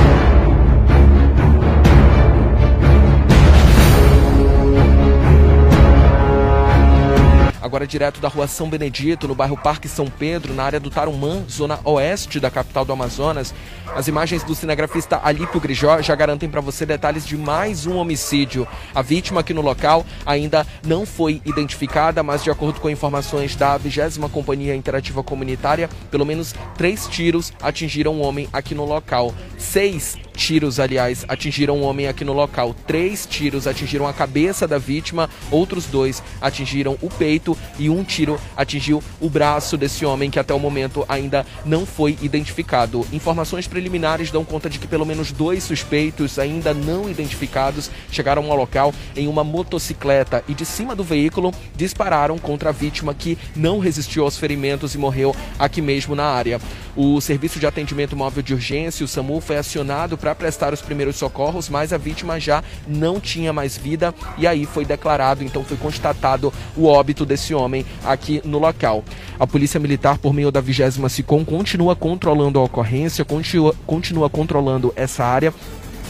Agora 7.76 7.86
direto 7.86 8.22
da 8.22 8.28
rua 8.28 8.46
São 8.46 8.70
Benedito, 8.70 9.28
no 9.28 9.34
bairro 9.34 9.54
Parque 9.54 9.86
São 9.86 10.06
Pedro, 10.06 10.54
na 10.54 10.64
área 10.64 10.80
do 10.80 10.88
Tarumã, 10.88 11.44
zona 11.46 11.78
oeste 11.84 12.40
da 12.40 12.50
capital 12.50 12.86
do 12.86 12.92
Amazonas. 12.94 13.52
As 13.94 14.08
imagens 14.08 14.42
do 14.42 14.54
cinegrafista 14.54 15.20
Alípio 15.22 15.60
Grijó 15.60 16.00
já 16.00 16.14
garantem 16.14 16.48
para 16.48 16.62
você 16.62 16.86
detalhes 16.86 17.26
de 17.26 17.36
mais 17.36 17.86
um 17.86 17.98
homicídio. 17.98 18.66
A 18.94 19.02
vítima 19.02 19.40
aqui 19.40 19.52
no 19.52 19.60
local 19.60 20.06
ainda 20.24 20.66
não 20.86 21.04
foi 21.04 21.42
identificada, 21.44 22.22
mas 22.22 22.42
de 22.42 22.50
acordo 22.50 22.80
com 22.80 22.88
informações 22.88 23.54
da 23.54 23.76
20 23.76 24.20
Companhia 24.32 24.74
Interativa 24.74 25.22
Comunitária, 25.22 25.90
pelo 26.10 26.24
menos 26.24 26.54
três 26.78 27.06
tiros 27.06 27.52
atingiram 27.60 28.14
um 28.14 28.22
homem 28.22 28.48
aqui 28.54 28.74
no 28.74 28.86
local. 28.86 29.34
Seis 29.58 30.16
tiros, 30.36 30.78
aliás, 30.78 31.24
atingiram 31.26 31.78
um 31.78 31.82
homem 31.82 32.06
aqui 32.06 32.24
no 32.24 32.32
local. 32.32 32.74
Três 32.86 33.26
tiros 33.26 33.66
atingiram 33.66 34.06
a 34.06 34.12
cabeça 34.12 34.68
da 34.68 34.78
vítima, 34.78 35.28
outros 35.50 35.86
dois 35.86 36.22
atingiram 36.40 36.96
o 37.02 37.08
peito 37.08 37.56
e 37.78 37.90
um 37.90 38.04
tiro 38.04 38.38
atingiu 38.56 39.02
o 39.20 39.28
braço 39.28 39.76
desse 39.76 40.04
homem 40.04 40.30
que 40.30 40.38
até 40.38 40.54
o 40.54 40.60
momento 40.60 41.04
ainda 41.08 41.44
não 41.64 41.84
foi 41.84 42.16
identificado. 42.22 43.06
Informações 43.12 43.66
preliminares 43.66 44.30
dão 44.30 44.44
conta 44.44 44.68
de 44.68 44.78
que 44.78 44.86
pelo 44.86 45.06
menos 45.06 45.32
dois 45.32 45.64
suspeitos 45.64 46.38
ainda 46.38 46.74
não 46.74 47.08
identificados 47.08 47.90
chegaram 48.10 48.50
ao 48.50 48.56
local 48.56 48.94
em 49.16 49.26
uma 49.26 49.42
motocicleta 49.42 50.44
e 50.46 50.54
de 50.54 50.64
cima 50.64 50.94
do 50.94 51.02
veículo 51.02 51.52
dispararam 51.74 52.38
contra 52.38 52.68
a 52.68 52.72
vítima 52.72 53.14
que 53.14 53.38
não 53.54 53.78
resistiu 53.78 54.24
aos 54.24 54.36
ferimentos 54.36 54.94
e 54.94 54.98
morreu 54.98 55.34
aqui 55.58 55.80
mesmo 55.80 56.14
na 56.14 56.24
área. 56.24 56.60
O 56.94 57.20
Serviço 57.20 57.58
de 57.58 57.66
Atendimento 57.66 58.16
Móvel 58.16 58.42
de 58.42 58.54
Urgência, 58.54 59.04
o 59.04 59.08
SAMU, 59.08 59.40
foi 59.40 59.56
acionado 59.56 60.16
para 60.26 60.34
prestar 60.34 60.72
os 60.72 60.82
primeiros 60.82 61.14
socorros, 61.14 61.68
mas 61.68 61.92
a 61.92 61.96
vítima 61.96 62.40
já 62.40 62.64
não 62.84 63.20
tinha 63.20 63.52
mais 63.52 63.76
vida 63.76 64.12
e 64.36 64.44
aí 64.44 64.66
foi 64.66 64.84
declarado, 64.84 65.44
então 65.44 65.62
foi 65.62 65.76
constatado 65.76 66.52
o 66.76 66.86
óbito 66.86 67.24
desse 67.24 67.54
homem 67.54 67.86
aqui 68.04 68.42
no 68.44 68.58
local. 68.58 69.04
A 69.38 69.46
Polícia 69.46 69.78
Militar, 69.78 70.18
por 70.18 70.34
meio 70.34 70.50
da 70.50 70.60
20 70.60 71.08
SICOM, 71.08 71.44
continua 71.44 71.94
controlando 71.94 72.58
a 72.58 72.64
ocorrência, 72.64 73.24
continua, 73.24 73.72
continua 73.86 74.28
controlando 74.28 74.92
essa 74.96 75.24
área 75.24 75.54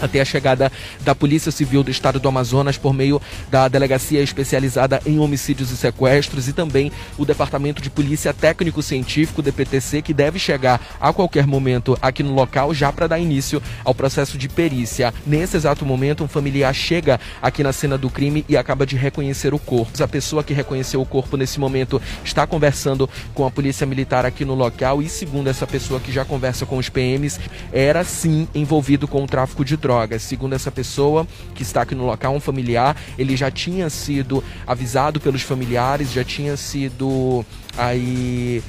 até 0.00 0.20
a 0.20 0.24
chegada 0.24 0.70
da 1.00 1.14
Polícia 1.14 1.50
Civil 1.50 1.82
do 1.82 1.90
Estado 1.90 2.20
do 2.20 2.28
Amazonas 2.28 2.76
por 2.76 2.92
meio 2.92 3.20
da 3.50 3.68
Delegacia 3.68 4.22
Especializada 4.22 5.00
em 5.06 5.18
Homicídios 5.18 5.70
e 5.70 5.76
Sequestros 5.76 6.48
e 6.48 6.52
também 6.52 6.92
o 7.18 7.24
Departamento 7.24 7.82
de 7.82 7.90
Polícia 7.90 8.32
Técnico 8.32 8.82
Científico, 8.82 9.42
DPTC, 9.42 10.02
que 10.02 10.14
deve 10.14 10.38
chegar 10.38 10.80
a 11.00 11.12
qualquer 11.12 11.46
momento 11.46 11.98
aqui 12.00 12.22
no 12.22 12.34
local 12.34 12.72
já 12.74 12.92
para 12.92 13.06
dar 13.06 13.18
início 13.18 13.62
ao 13.84 13.94
processo 13.94 14.38
de 14.38 14.48
perícia. 14.48 15.12
Nesse 15.26 15.56
exato 15.56 15.84
momento, 15.84 16.24
um 16.24 16.28
familiar 16.28 16.74
chega 16.74 17.18
aqui 17.40 17.62
na 17.62 17.72
cena 17.72 17.96
do 17.96 18.10
crime 18.10 18.44
e 18.48 18.56
acaba 18.56 18.86
de 18.86 18.96
reconhecer 18.96 19.54
o 19.54 19.58
corpo. 19.58 20.02
A 20.02 20.08
pessoa 20.08 20.44
que 20.44 20.52
reconheceu 20.52 21.00
o 21.00 21.06
corpo 21.06 21.36
nesse 21.36 21.58
momento 21.58 22.00
está 22.24 22.46
conversando 22.46 23.08
com 23.34 23.46
a 23.46 23.50
Polícia 23.50 23.86
Militar 23.86 24.24
aqui 24.26 24.44
no 24.44 24.54
local 24.54 25.02
e, 25.02 25.08
segundo 25.08 25.48
essa 25.48 25.66
pessoa 25.66 25.98
que 25.98 26.12
já 26.12 26.24
conversa 26.24 26.66
com 26.66 26.78
os 26.78 26.88
PMs, 26.88 27.40
era 27.72 28.04
sim 28.04 28.46
envolvido 28.54 29.08
com 29.08 29.24
o 29.24 29.26
tráfico 29.26 29.64
de 29.64 29.76
drogas. 29.76 29.85
Segundo 30.18 30.54
essa 30.54 30.70
pessoa 30.70 31.26
que 31.54 31.62
está 31.62 31.82
aqui 31.82 31.94
no 31.94 32.06
local, 32.06 32.34
um 32.34 32.40
familiar, 32.40 32.96
ele 33.18 33.36
já 33.36 33.50
tinha 33.50 33.88
sido 33.90 34.42
avisado 34.66 35.20
pelos 35.20 35.42
familiares, 35.42 36.12
já 36.12 36.24
tinha 36.24 36.56
sido 36.56 37.44
aí 37.76 38.62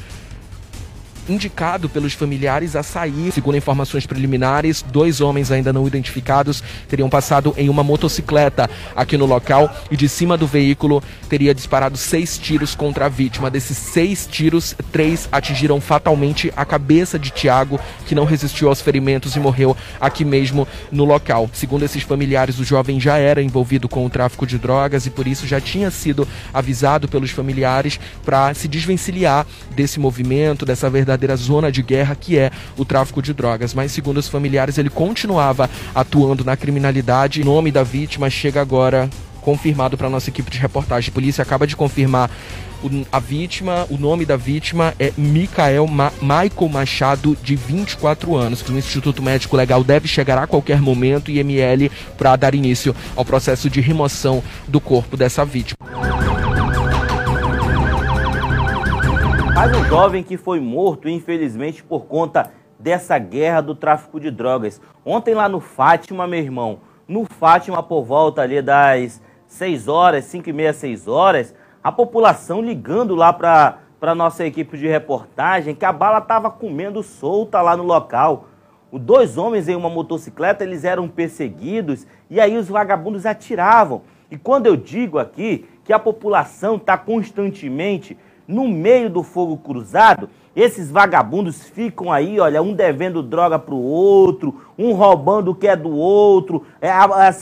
indicado 1.30 1.90
pelos 1.90 2.14
familiares 2.14 2.76
a 2.76 2.84
sair. 2.84 3.32
Segundo 3.32 3.58
informações 3.58 4.06
preliminares, 4.06 4.82
dois 4.82 5.22
homens 5.22 5.52
ainda 5.52 5.74
não 5.74 5.86
identificados 5.86 6.64
teriam 6.88 7.10
passado 7.10 7.54
em 7.58 7.70
uma 7.70 7.84
motocicleta 7.84 8.70
aqui 8.96 9.18
no 9.18 9.26
local 9.26 9.74
e 9.92 9.98
de 9.98 10.08
cima 10.08 10.38
do 10.38 10.48
veículo 10.48 11.04
teria 11.30 11.54
disparado 11.54 11.98
seis 11.98 12.38
tiros 12.38 12.76
contra 12.76 13.06
a 13.06 13.10
vítima. 13.10 13.50
Desses 13.50 13.78
seis 13.78 14.28
tiros, 14.30 14.76
três 14.92 15.28
atingiram 15.32 15.82
fatalmente 15.82 16.52
a 16.56 16.66
cabeça 16.66 17.20
de 17.20 17.30
Tiago, 17.30 17.80
que 18.06 18.16
não 18.16 18.26
resistiu 18.26 18.70
aos 18.70 18.82
ferimentos 18.82 19.36
e 19.36 19.40
morreu 19.40 19.76
aqui 20.00 20.24
mesmo 20.24 20.68
no 20.92 21.04
local. 21.04 21.50
Segundo 21.54 21.84
esses 21.84 22.04
familiares, 22.04 22.60
o 22.60 22.64
jovem 22.64 23.00
já 23.00 23.18
era 23.18 23.42
envolvido 23.42 23.90
com 23.90 24.06
o 24.06 24.10
tráfico 24.10 24.48
de 24.48 24.58
drogas 24.58 25.06
e 25.06 25.10
por 25.10 25.28
isso 25.28 25.46
já 25.46 25.60
tinha 25.60 25.92
sido 25.92 26.28
avisado 26.54 27.08
pelos 27.08 27.32
familiares 27.32 28.00
para 28.24 28.54
se 28.54 28.68
desvencilhar 28.68 29.46
desse 29.76 30.00
movimento, 30.00 30.66
dessa 30.66 30.90
verdadeira 30.90 31.17
zona 31.36 31.72
de 31.72 31.82
guerra 31.82 32.16
que 32.16 32.38
é 32.38 32.52
o 32.78 32.86
tráfico 32.86 33.22
de 33.22 33.34
drogas. 33.34 33.74
Mas 33.74 33.92
segundo 33.92 34.18
os 34.18 34.28
familiares, 34.28 34.78
ele 34.78 34.90
continuava 34.90 35.70
atuando 35.94 36.44
na 36.44 36.56
criminalidade. 36.56 37.42
O 37.42 37.46
nome 37.46 37.72
da 37.72 37.84
vítima 37.84 38.30
chega 38.30 38.62
agora 38.62 39.10
confirmado 39.42 39.98
para 39.98 40.10
nossa 40.10 40.30
equipe 40.30 40.52
de 40.52 40.58
reportagem. 40.58 41.10
A 41.10 41.14
polícia 41.14 41.42
acaba 41.42 41.66
de 41.66 41.76
confirmar 41.76 42.30
a 43.12 43.20
vítima, 43.20 43.88
o 43.90 43.98
nome 43.98 44.26
da 44.26 44.36
vítima 44.36 44.94
é 45.00 45.12
Micael 45.18 45.88
Ma 45.88 46.12
Michael 46.22 46.70
Machado, 46.70 47.38
de 47.42 47.56
24 47.56 48.36
anos. 48.36 48.62
O 48.62 48.72
Instituto 48.74 49.22
Médico 49.22 49.56
Legal 49.56 49.84
deve 49.84 50.08
chegar 50.08 50.38
a 50.38 50.48
qualquer 50.48 50.82
momento 50.82 51.32
e 51.32 51.40
ML 51.40 51.90
para 52.18 52.36
dar 52.36 52.54
início 52.54 52.96
ao 53.16 53.26
processo 53.26 53.70
de 53.70 53.82
remoção 53.82 54.44
do 54.68 54.80
corpo 54.80 55.18
dessa 55.18 55.44
vítima. 55.44 55.87
Mais 59.58 59.76
um 59.76 59.84
jovem 59.86 60.22
que 60.22 60.38
foi 60.38 60.60
morto, 60.60 61.10
infelizmente, 61.10 61.84
por 61.84 62.06
conta 62.06 62.52
dessa 62.78 63.18
guerra 63.18 63.60
do 63.60 63.74
tráfico 63.74 64.20
de 64.20 64.30
drogas. 64.30 64.80
Ontem 65.04 65.34
lá 65.34 65.50
no 65.50 65.60
Fátima, 65.60 66.28
meu 66.28 66.40
irmão, 66.40 66.82
no 67.08 67.26
Fátima, 67.26 67.82
por 67.82 68.04
volta 68.04 68.44
ali 68.44 68.62
das 68.62 69.20
6 69.48 69.88
horas, 69.88 70.26
5 70.26 70.48
e 70.48 70.54
meia, 70.54 70.74
6 70.74 71.08
horas, 71.08 71.56
a 71.84 71.92
população 71.92 72.62
ligando 72.62 73.16
lá 73.16 73.34
para 73.34 73.80
a 74.00 74.14
nossa 74.14 74.46
equipe 74.46 74.78
de 74.78 74.86
reportagem 74.86 75.74
que 75.74 75.86
a 75.86 75.92
bala 75.92 76.20
estava 76.20 76.52
comendo 76.52 77.02
solta 77.02 77.60
lá 77.60 77.76
no 77.76 77.84
local. 77.84 78.46
Os 78.92 79.02
dois 79.02 79.40
homens 79.40 79.68
em 79.68 79.76
uma 79.76 79.90
motocicleta, 79.90 80.64
eles 80.64 80.84
eram 80.84 81.08
perseguidos 81.08 82.06
e 82.30 82.40
aí 82.40 82.56
os 82.56 82.68
vagabundos 82.68 83.26
atiravam. 83.26 84.04
E 84.30 84.38
quando 84.38 84.68
eu 84.68 84.78
digo 84.78 85.18
aqui 85.18 85.68
que 85.84 85.92
a 85.92 85.98
população 85.98 86.76
está 86.76 86.96
constantemente 86.96 88.16
no 88.48 88.68
meio 88.68 89.10
do 89.10 89.24
fogo 89.24 89.58
cruzado, 89.58 90.30
esses 90.56 90.90
vagabundos 90.90 91.64
ficam 91.64 92.12
aí, 92.12 92.40
olha, 92.40 92.62
um 92.64 92.74
devendo 92.74 93.22
droga 93.22 93.60
pro 93.60 93.76
outro, 93.76 94.62
um 94.78 94.94
roubando 94.94 95.52
o 95.52 95.56
que 95.56 95.68
é 95.68 95.76
do 95.76 95.92
outro, 95.92 96.66
é, 96.82 96.90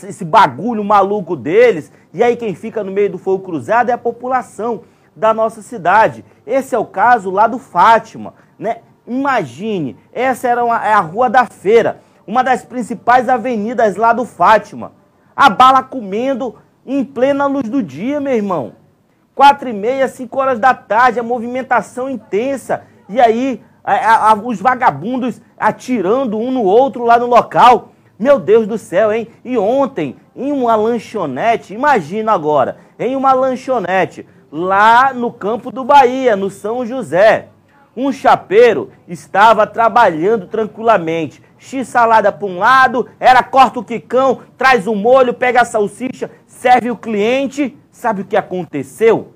esse 0.06 0.24
bagulho 0.24 0.84
maluco 0.84 1.34
deles. 1.34 1.90
E 2.12 2.22
aí 2.22 2.36
quem 2.36 2.54
fica 2.54 2.84
no 2.84 2.92
meio 2.92 3.10
do 3.10 3.18
fogo 3.18 3.42
cruzado 3.42 3.88
é 3.88 3.92
a 3.92 3.98
população 3.98 4.82
da 5.14 5.32
nossa 5.32 5.62
cidade. 5.62 6.24
Esse 6.46 6.74
é 6.74 6.78
o 6.78 6.84
caso 6.84 7.30
lá 7.30 7.46
do 7.46 7.58
Fátima, 7.58 8.34
né? 8.58 8.78
Imagine, 9.06 9.96
essa 10.12 10.48
era 10.48 10.64
uma, 10.64 10.84
é 10.84 10.92
a 10.92 11.00
Rua 11.00 11.30
da 11.30 11.46
Feira, 11.46 12.00
uma 12.26 12.42
das 12.42 12.64
principais 12.64 13.28
avenidas 13.28 13.96
lá 13.96 14.12
do 14.12 14.24
Fátima. 14.24 14.92
A 15.34 15.48
bala 15.48 15.82
comendo 15.82 16.56
em 16.84 17.04
plena 17.04 17.46
luz 17.46 17.68
do 17.68 17.82
dia, 17.82 18.20
meu 18.20 18.34
irmão. 18.34 18.72
Quatro 19.36 19.68
e 19.68 19.72
meia, 19.74 20.08
cinco 20.08 20.40
horas 20.40 20.58
da 20.58 20.72
tarde, 20.72 21.20
a 21.20 21.22
movimentação 21.22 22.08
intensa. 22.08 22.84
E 23.06 23.20
aí, 23.20 23.62
a, 23.84 24.30
a, 24.30 24.34
os 24.34 24.58
vagabundos 24.58 25.42
atirando 25.58 26.38
um 26.38 26.50
no 26.50 26.62
outro 26.62 27.04
lá 27.04 27.18
no 27.18 27.26
local. 27.26 27.92
Meu 28.18 28.40
Deus 28.40 28.66
do 28.66 28.78
céu, 28.78 29.12
hein? 29.12 29.28
E 29.44 29.58
ontem, 29.58 30.16
em 30.34 30.52
uma 30.52 30.74
lanchonete, 30.74 31.74
imagina 31.74 32.32
agora, 32.32 32.78
em 32.98 33.14
uma 33.14 33.34
lanchonete, 33.34 34.26
lá 34.50 35.12
no 35.12 35.30
campo 35.30 35.70
do 35.70 35.84
Bahia, 35.84 36.34
no 36.34 36.48
São 36.48 36.86
José, 36.86 37.48
Um 37.96 38.12
chapeiro 38.12 38.90
estava 39.08 39.66
trabalhando 39.66 40.46
tranquilamente. 40.46 41.42
X 41.58 41.88
salada 41.88 42.30
para 42.30 42.46
um 42.46 42.58
lado, 42.58 43.08
era 43.18 43.42
corta 43.42 43.80
o 43.80 43.84
quicão, 43.84 44.40
traz 44.58 44.86
o 44.86 44.94
molho, 44.94 45.32
pega 45.32 45.62
a 45.62 45.64
salsicha, 45.64 46.30
serve 46.46 46.90
o 46.90 46.96
cliente. 46.96 47.74
Sabe 47.96 48.20
o 48.20 48.24
que 48.26 48.36
aconteceu? 48.36 49.32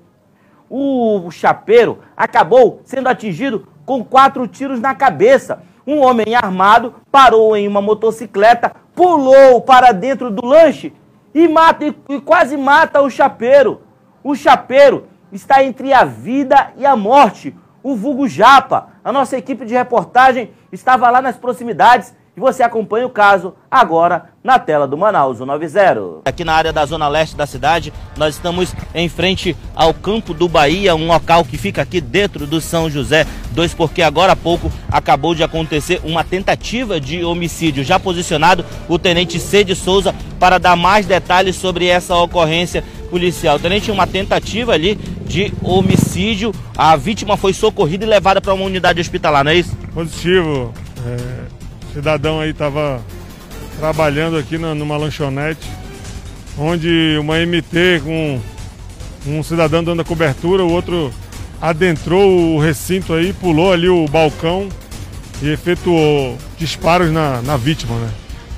O 0.69 1.31
chapeiro 1.31 1.97
acabou 2.15 2.79
sendo 2.85 3.07
atingido 3.07 3.67
com 3.87 4.05
quatro 4.05 4.47
tiros 4.47 4.79
na 4.79 4.93
cabeça. 4.93 5.63
Um 5.85 5.97
homem 5.97 6.35
armado 6.35 6.93
parou 7.11 7.57
em 7.57 7.67
uma 7.67 7.81
motocicleta, 7.81 8.71
pulou 8.93 9.61
para 9.61 9.91
dentro 9.91 10.29
do 10.29 10.45
lanche 10.45 10.93
e 11.33 11.47
mata 11.47 11.85
e, 11.85 12.21
quase 12.21 12.55
mata 12.55 13.01
o 13.01 13.09
chapeiro. 13.09 13.81
O 14.23 14.35
chapeiro 14.35 15.07
está 15.31 15.63
entre 15.63 15.91
a 15.91 16.03
vida 16.03 16.71
e 16.77 16.85
a 16.85 16.95
morte. 16.95 17.55
O 17.81 17.95
vulgo 17.95 18.27
Japa, 18.27 18.89
a 19.03 19.11
nossa 19.11 19.35
equipe 19.35 19.65
de 19.65 19.73
reportagem 19.73 20.51
estava 20.71 21.09
lá 21.09 21.19
nas 21.19 21.35
proximidades 21.35 22.15
e 22.35 22.39
você 22.39 22.63
acompanha 22.63 23.05
o 23.05 23.09
caso 23.09 23.53
agora 23.69 24.29
na 24.43 24.57
tela 24.57 24.87
do 24.87 24.97
Manaus 24.97 25.39
90. 25.39 26.21
Aqui 26.25 26.45
na 26.45 26.53
área 26.53 26.71
da 26.71 26.85
zona 26.85 27.07
leste 27.07 27.35
da 27.35 27.45
cidade, 27.45 27.91
nós 28.15 28.35
estamos 28.35 28.73
em 28.95 29.09
frente 29.09 29.55
ao 29.75 29.93
Campo 29.93 30.33
do 30.33 30.47
Bahia, 30.47 30.95
um 30.95 31.07
local 31.07 31.43
que 31.43 31.57
fica 31.57 31.81
aqui 31.81 31.99
dentro 31.99 32.47
do 32.47 32.61
São 32.61 32.89
José. 32.89 33.27
Dois, 33.51 33.73
porque 33.73 34.01
agora 34.01 34.31
há 34.31 34.35
pouco 34.35 34.71
acabou 34.89 35.35
de 35.35 35.43
acontecer 35.43 35.99
uma 36.05 36.23
tentativa 36.23 37.01
de 37.01 37.23
homicídio. 37.23 37.83
Já 37.83 37.99
posicionado 37.99 38.65
o 38.87 38.97
tenente 38.97 39.37
Cede 39.37 39.75
Souza 39.75 40.15
para 40.39 40.57
dar 40.57 40.77
mais 40.77 41.05
detalhes 41.05 41.57
sobre 41.57 41.87
essa 41.87 42.15
ocorrência 42.15 42.83
policial. 43.09 43.59
Tenente, 43.59 43.91
uma 43.91 44.07
tentativa 44.07 44.71
ali 44.71 44.95
de 45.25 45.53
homicídio. 45.61 46.53
A 46.77 46.95
vítima 46.95 47.35
foi 47.35 47.51
socorrida 47.51 48.05
e 48.05 48.07
levada 48.07 48.39
para 48.39 48.53
uma 48.53 48.65
unidade 48.65 49.01
hospitalar, 49.01 49.43
não 49.43 49.51
é 49.51 49.55
isso? 49.55 49.75
Positivo. 49.93 50.73
É 51.05 51.60
cidadão 51.93 52.39
aí 52.39 52.51
estava 52.51 53.01
trabalhando 53.79 54.37
aqui 54.37 54.57
na, 54.57 54.73
numa 54.73 54.97
lanchonete, 54.97 55.67
onde 56.57 57.17
uma 57.19 57.37
MT 57.37 58.01
com 58.03 58.39
um 59.25 59.43
cidadão 59.43 59.83
dando 59.83 60.01
a 60.01 60.05
cobertura, 60.05 60.63
o 60.63 60.71
outro 60.71 61.13
adentrou 61.61 62.55
o 62.55 62.59
recinto 62.59 63.13
aí, 63.13 63.33
pulou 63.33 63.71
ali 63.71 63.87
o 63.89 64.07
balcão 64.07 64.67
e 65.41 65.49
efetuou 65.49 66.37
disparos 66.57 67.11
na, 67.11 67.41
na 67.41 67.57
vítima, 67.57 67.95
né? 67.95 68.09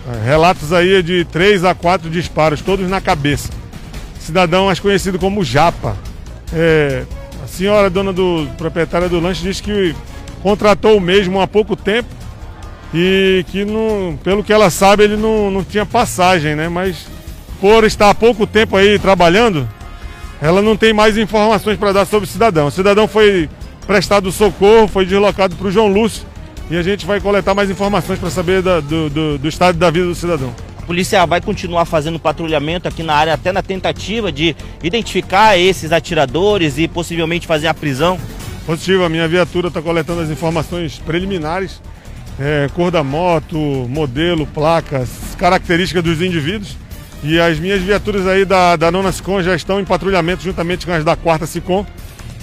É, 0.05 0.25
relatos 0.25 0.73
aí 0.73 0.95
é 0.95 1.01
de 1.01 1.23
três 1.25 1.63
a 1.63 1.73
quatro 1.73 2.09
disparos, 2.09 2.61
todos 2.61 2.89
na 2.89 2.99
cabeça. 2.99 3.49
Cidadão 4.19 4.65
mais 4.65 4.79
conhecido 4.79 5.17
como 5.17 5.43
Japa. 5.43 5.97
É, 6.51 7.03
a 7.43 7.47
senhora, 7.47 7.89
dona 7.89 8.11
do 8.11 8.47
proprietária 8.57 9.07
do 9.07 9.19
lanche, 9.19 9.43
disse 9.43 9.63
que 9.63 9.95
contratou 10.41 10.97
o 10.97 11.01
mesmo 11.01 11.39
há 11.41 11.47
pouco 11.47 11.75
tempo 11.75 12.22
e 12.93 13.43
que, 13.51 13.65
não, 13.65 14.17
pelo 14.23 14.43
que 14.43 14.53
ela 14.53 14.69
sabe, 14.69 15.03
ele 15.03 15.17
não, 15.17 15.49
não 15.49 15.63
tinha 15.63 15.85
passagem, 15.85 16.55
né? 16.55 16.69
Mas 16.69 17.07
por 17.59 17.83
estar 17.85 18.09
há 18.09 18.15
pouco 18.15 18.45
tempo 18.45 18.75
aí 18.75 18.99
trabalhando, 18.99 19.67
ela 20.41 20.61
não 20.61 20.77
tem 20.77 20.93
mais 20.93 21.17
informações 21.17 21.77
para 21.77 21.91
dar 21.91 22.05
sobre 22.05 22.27
o 22.27 22.31
cidadão. 22.31 22.67
O 22.67 22.71
cidadão 22.71 23.07
foi 23.07 23.49
prestado 23.87 24.31
socorro, 24.31 24.87
foi 24.87 25.05
deslocado 25.05 25.55
para 25.55 25.67
o 25.67 25.71
João 25.71 25.87
Lúcio 25.87 26.25
e 26.69 26.77
a 26.77 26.83
gente 26.83 27.05
vai 27.05 27.19
coletar 27.19 27.53
mais 27.53 27.69
informações 27.69 28.19
para 28.19 28.29
saber 28.29 28.61
da, 28.61 28.79
do, 28.79 29.09
do, 29.09 29.37
do 29.37 29.47
estado 29.47 29.77
da 29.77 29.89
vida 29.89 30.05
do 30.05 30.15
cidadão. 30.15 30.53
A 30.77 30.85
polícia 30.85 31.25
vai 31.25 31.39
continuar 31.39 31.85
fazendo 31.85 32.19
patrulhamento 32.19 32.87
aqui 32.87 33.01
na 33.01 33.15
área, 33.15 33.33
até 33.33 33.53
na 33.53 33.61
tentativa 33.61 34.31
de 34.31 34.55
identificar 34.83 35.57
esses 35.57 35.93
atiradores 35.93 36.77
e 36.77 36.87
possivelmente 36.87 37.47
fazer 37.47 37.67
a 37.67 37.73
prisão. 37.73 38.19
Positivo, 38.65 39.03
a 39.03 39.09
minha 39.09 39.27
viatura 39.27 39.69
está 39.69 39.81
coletando 39.81 40.21
as 40.21 40.29
informações 40.29 40.99
preliminares 40.99 41.81
é, 42.39 42.69
cor 42.73 42.91
da 42.91 43.03
moto, 43.03 43.57
modelo, 43.57 44.45
placas, 44.47 45.09
características 45.37 46.03
dos 46.03 46.21
indivíduos. 46.21 46.77
E 47.23 47.39
as 47.39 47.57
minhas 47.57 47.81
viaturas 47.81 48.27
aí 48.27 48.43
da, 48.43 48.75
da 48.75 48.91
nona 48.91 49.11
SICOM 49.11 49.41
já 49.41 49.55
estão 49.55 49.79
em 49.79 49.85
patrulhamento 49.85 50.43
juntamente 50.43 50.85
com 50.85 50.91
as 50.91 51.05
da 51.05 51.15
quarta 51.15 51.45
SICOM 51.45 51.85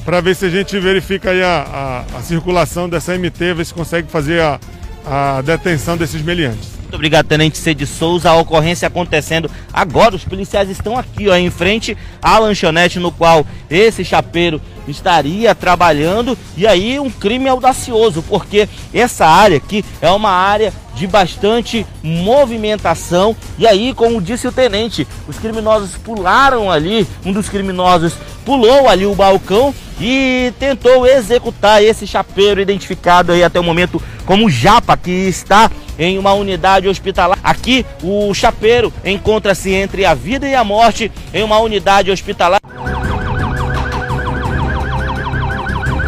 para 0.05 0.21
ver 0.23 0.35
se 0.35 0.47
a 0.47 0.49
gente 0.49 0.79
verifica 0.79 1.31
aí 1.31 1.43
a, 1.43 2.05
a, 2.15 2.19
a, 2.19 2.23
circulação 2.23 2.89
dessa 2.89 3.17
MT, 3.17 3.55
ver 3.55 3.67
se 3.67 3.75
consegue 3.75 4.11
fazer 4.11 4.41
a, 4.41 4.59
a 5.07 5.43
detenção 5.43 5.97
desses 5.97 6.23
meliantes. 6.23 6.71
Muito 6.81 6.95
obrigado, 6.95 7.27
Tenente 7.27 7.59
C. 7.59 7.73
de 7.75 7.87
Souza. 7.87 8.31
A 8.31 8.37
ocorrência 8.37 8.89
acontecendo 8.89 9.51
agora. 9.73 10.17
Os 10.17 10.25
policiais 10.25 10.69
estão 10.69 10.99
aqui, 10.99 11.29
ó, 11.29 11.37
em 11.37 11.51
frente 11.51 11.97
à 12.21 12.39
lanchonete 12.39 12.99
no 12.99 13.13
qual 13.13 13.47
esse 13.71 14.05
chapeiro 14.05 14.61
estaria 14.89 15.55
trabalhando. 15.55 16.37
E 16.57 16.67
aí, 16.67 16.99
um 16.99 17.11
crime 17.11 17.49
audacioso, 17.49 18.23
porque 18.23 18.69
essa 18.93 19.27
área 19.27 19.57
aqui 19.57 19.85
é 20.01 20.11
uma 20.11 20.31
área 20.31 20.73
de 20.95 21.07
bastante 21.07 21.87
movimentação. 22.03 23.37
E 23.59 23.67
aí, 23.67 23.95
como 23.95 24.21
disse 24.21 24.47
o 24.47 24.53
tenente, 24.53 25.07
os 25.29 25.39
criminosos 25.39 25.97
pularam 25.97 26.71
ali. 26.71 27.07
Um 27.25 27.33
dos 27.33 27.49
criminosos 27.49 28.15
pulou 28.45 28.89
ali 28.89 29.07
o 29.07 29.15
balcão 29.15 29.75
e 30.01 30.53
tentou 30.59 31.07
executar 31.07 31.83
esse 31.83 32.07
chapeiro 32.07 32.61
identificado 32.61 33.33
aí 33.33 33.45
até 33.45 33.61
o 33.61 33.65
momento 33.65 34.03
como 34.25 34.51
Japa, 34.51 34.97
que 34.97 35.11
está 35.11 35.71
em 35.99 36.19
uma 36.19 36.33
unidade 36.33 36.89
hospitalar. 36.89 37.39
Aqui, 37.43 37.85
o 38.03 38.33
chapeiro 38.33 38.93
encontra-se 39.05 39.71
entre 39.73 40.07
a 40.07 40.15
vida 40.15 40.49
e 40.49 40.55
a 40.55 40.65
morte 40.65 41.13
em 41.35 41.43
uma 41.43 41.59
unidade 41.59 42.11
hospitalar. 42.11 42.61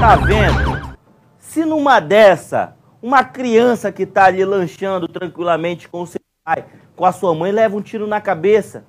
Tá 0.02 0.16
vendo? 0.16 0.96
Se 1.38 1.64
numa 1.64 2.00
dessa, 2.00 2.74
uma 3.00 3.22
criança 3.22 3.92
que 3.92 4.04
tá 4.04 4.24
ali 4.24 4.44
lanchando 4.44 5.06
tranquilamente 5.06 5.88
com 5.88 6.02
o 6.02 6.06
seu 6.08 6.20
pai, 6.44 6.64
com 6.96 7.06
a 7.06 7.12
sua 7.12 7.32
mãe, 7.32 7.52
leva 7.52 7.76
um 7.76 7.80
tiro 7.80 8.04
na 8.04 8.20
cabeça. 8.20 8.84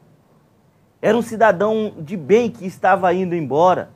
Era 1.00 1.16
um 1.16 1.22
cidadão 1.22 1.94
de 2.00 2.18
bem 2.18 2.50
que 2.50 2.66
estava 2.66 3.14
indo 3.14 3.36
embora. 3.36 3.92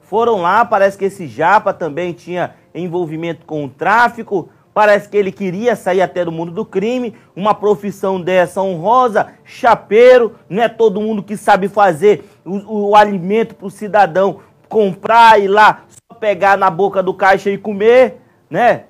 Foram 0.00 0.40
lá, 0.40 0.64
parece 0.64 0.96
que 0.96 1.04
esse 1.04 1.26
japa 1.26 1.74
também 1.74 2.14
tinha 2.14 2.54
envolvimento 2.74 3.44
com 3.44 3.66
o 3.66 3.68
tráfico, 3.68 4.48
Parece 4.72 5.08
que 5.08 5.16
ele 5.16 5.32
queria 5.32 5.74
sair 5.74 6.00
até 6.00 6.24
do 6.24 6.30
mundo 6.30 6.52
do 6.52 6.64
crime, 6.64 7.16
uma 7.34 7.52
profissão 7.52 8.20
dessa 8.20 8.62
honrosa, 8.62 9.32
chapeiro, 9.42 10.36
não 10.48 10.62
é 10.62 10.68
todo 10.68 11.00
mundo 11.00 11.20
que 11.20 11.36
sabe 11.36 11.66
fazer 11.66 12.30
o, 12.44 12.90
o 12.90 12.94
alimento 12.94 13.56
para 13.56 13.66
o 13.66 13.70
cidadão 13.70 14.38
comprar 14.68 15.40
e 15.40 15.48
lá 15.48 15.82
pegar 16.18 16.56
na 16.56 16.70
boca 16.70 17.02
do 17.02 17.14
caixa 17.14 17.50
e 17.50 17.58
comer, 17.58 18.20
né? 18.50 18.84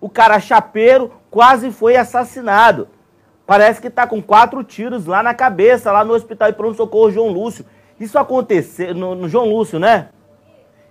O 0.00 0.08
cara 0.08 0.38
chapeiro 0.38 1.12
quase 1.30 1.70
foi 1.70 1.96
assassinado. 1.96 2.88
Parece 3.46 3.80
que 3.80 3.88
está 3.88 4.06
com 4.06 4.22
quatro 4.22 4.62
tiros 4.64 5.06
lá 5.06 5.22
na 5.22 5.34
cabeça, 5.34 5.92
lá 5.92 6.04
no 6.04 6.14
hospital 6.14 6.50
de 6.50 6.56
pronto-socorro 6.56 7.10
João 7.10 7.28
Lúcio. 7.28 7.64
Isso 8.00 8.18
aconteceu, 8.18 8.94
no, 8.94 9.14
no, 9.14 9.28
João 9.28 9.46
Lúcio, 9.46 9.78
né? 9.78 10.08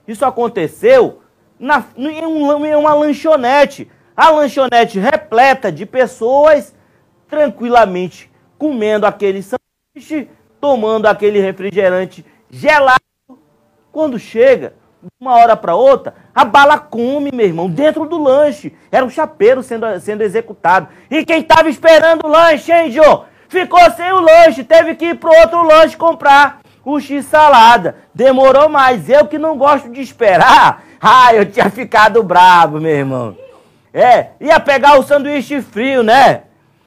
Isso 0.07 0.25
aconteceu 0.25 1.21
na, 1.59 1.83
em, 1.97 2.25
um, 2.25 2.65
em 2.65 2.75
uma 2.75 2.93
lanchonete. 2.93 3.89
A 4.15 4.29
lanchonete 4.29 4.99
repleta 4.99 5.71
de 5.71 5.85
pessoas 5.85 6.75
tranquilamente 7.27 8.31
comendo 8.57 9.05
aquele 9.05 9.41
sanduíche, 9.41 10.29
tomando 10.61 11.07
aquele 11.07 11.39
refrigerante 11.39 12.23
gelado. 12.49 13.01
Quando 13.91 14.19
chega, 14.19 14.73
uma 15.19 15.35
hora 15.35 15.55
para 15.55 15.75
outra, 15.75 16.13
a 16.33 16.45
bala 16.45 16.77
come, 16.77 17.31
meu 17.33 17.45
irmão, 17.45 17.69
dentro 17.69 18.05
do 18.05 18.21
lanche. 18.21 18.75
Era 18.91 19.05
um 19.05 19.09
chapeiro 19.09 19.63
sendo, 19.63 19.99
sendo 19.99 20.21
executado. 20.21 20.87
E 21.09 21.25
quem 21.25 21.41
estava 21.41 21.69
esperando 21.69 22.25
o 22.25 22.29
lanche, 22.29 22.71
hein, 22.71 22.91
Jô? 22.91 23.23
Ficou 23.49 23.79
sem 23.91 24.11
o 24.11 24.19
lanche, 24.19 24.63
teve 24.63 24.95
que 24.95 25.05
ir 25.05 25.15
pro 25.15 25.31
outro 25.31 25.61
lanche 25.63 25.95
comprar 25.95 26.61
o 26.83 26.99
x-salada. 26.99 27.97
Demorou 28.13 28.67
mais. 28.67 29.09
Eu 29.09 29.27
que 29.27 29.37
não 29.37 29.57
gosto 29.57 29.89
de 29.89 30.01
esperar, 30.01 30.83
ah, 31.01 31.33
eu 31.33 31.45
tinha 31.45 31.69
ficado 31.69 32.23
bravo, 32.23 32.79
meu 32.79 32.91
irmão. 32.91 33.37
É, 33.93 34.29
ia 34.39 34.59
pegar 34.59 34.97
o 34.97 35.03
sanduíche 35.03 35.61
frio, 35.61 36.01
né? 36.01 36.43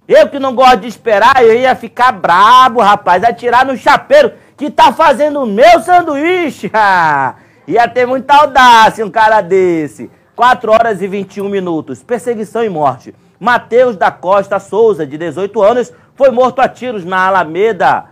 Eu 0.09 0.29
que 0.29 0.39
não 0.39 0.55
gosto 0.55 0.79
de 0.81 0.89
esperar, 0.89 1.43
eu 1.43 1.55
ia 1.55 1.75
ficar 1.75 2.13
brabo, 2.13 2.81
rapaz. 2.81 3.23
Atirar 3.23 3.65
no 3.65 3.77
chapeiro 3.77 4.33
que 4.57 4.71
tá 4.71 4.93
fazendo 4.93 5.43
o 5.43 5.47
meu 5.47 5.81
sanduíche. 5.81 6.71
ia 7.67 7.89
ter 7.89 8.07
muita 8.07 8.35
audácia 8.35 9.05
um 9.05 9.11
cara 9.11 9.41
desse. 9.41 10.11
4 10.35 10.71
horas 10.71 11.01
e 11.01 11.09
21 11.09 11.49
minutos. 11.49 12.03
Perseguição 12.03 12.63
e 12.63 12.69
morte. 12.69 13.15
Matheus 13.41 13.97
da 13.97 14.11
Costa 14.11 14.59
Souza, 14.59 15.07
de 15.07 15.17
18 15.19 15.63
anos, 15.63 15.93
foi 16.15 16.31
morto 16.31 16.61
a 16.61 16.69
tiros 16.69 17.05
na 17.05 17.27
Alameda 17.27 18.07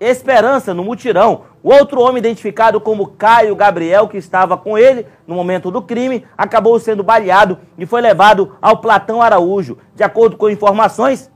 Esperança, 0.00 0.72
no 0.72 0.82
mutirão. 0.82 1.42
O 1.62 1.70
outro 1.70 2.00
homem, 2.00 2.20
identificado 2.20 2.80
como 2.80 3.08
Caio 3.08 3.54
Gabriel, 3.54 4.08
que 4.08 4.16
estava 4.16 4.56
com 4.56 4.78
ele 4.78 5.06
no 5.26 5.34
momento 5.34 5.70
do 5.70 5.82
crime, 5.82 6.24
acabou 6.38 6.80
sendo 6.80 7.02
baleado 7.02 7.58
e 7.76 7.84
foi 7.84 8.00
levado 8.00 8.56
ao 8.62 8.78
Platão 8.78 9.20
Araújo. 9.20 9.76
De 9.94 10.02
acordo 10.02 10.38
com 10.38 10.48
informações, 10.48 11.30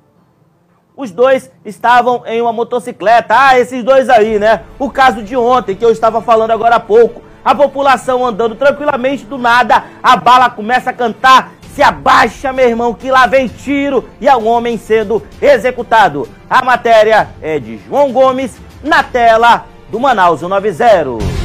os 0.96 1.10
dois 1.10 1.50
estavam 1.62 2.22
em 2.24 2.40
uma 2.40 2.54
motocicleta. 2.54 3.34
Ah, 3.37 3.58
esses 3.58 3.84
dois 3.84 4.08
aí, 4.08 4.38
né? 4.38 4.62
O 4.78 4.90
caso 4.90 5.22
de 5.22 5.37
ontem, 5.37 5.76
que 5.76 5.84
eu 5.84 5.92
estava 5.92 6.22
falando 6.22 6.52
agora 6.52 6.76
há 6.76 6.80
pouco. 6.80 7.20
A 7.44 7.54
população 7.54 8.24
andando 8.24 8.54
tranquilamente, 8.54 9.24
do 9.24 9.37
nada, 9.37 9.85
a 10.02 10.16
bala 10.16 10.48
começa 10.48 10.90
a 10.90 10.94
cantar. 10.94 11.52
Se 11.74 11.83
abaixa, 11.83 12.52
meu 12.52 12.68
irmão, 12.68 12.94
que 12.94 13.11
lá 13.11 13.26
vem 13.26 13.48
tiro 13.48 14.09
e 14.20 14.28
é 14.28 14.37
um 14.37 14.46
homem 14.46 14.78
sendo 14.78 15.22
executado. 15.42 16.28
A 16.48 16.64
matéria 16.64 17.28
é 17.42 17.59
de 17.59 17.78
João 17.78 18.12
Gomes, 18.12 18.57
na 18.83 19.02
tela 19.02 19.66
do 19.90 19.98
Manaus 19.98 20.40
90. 20.40 21.43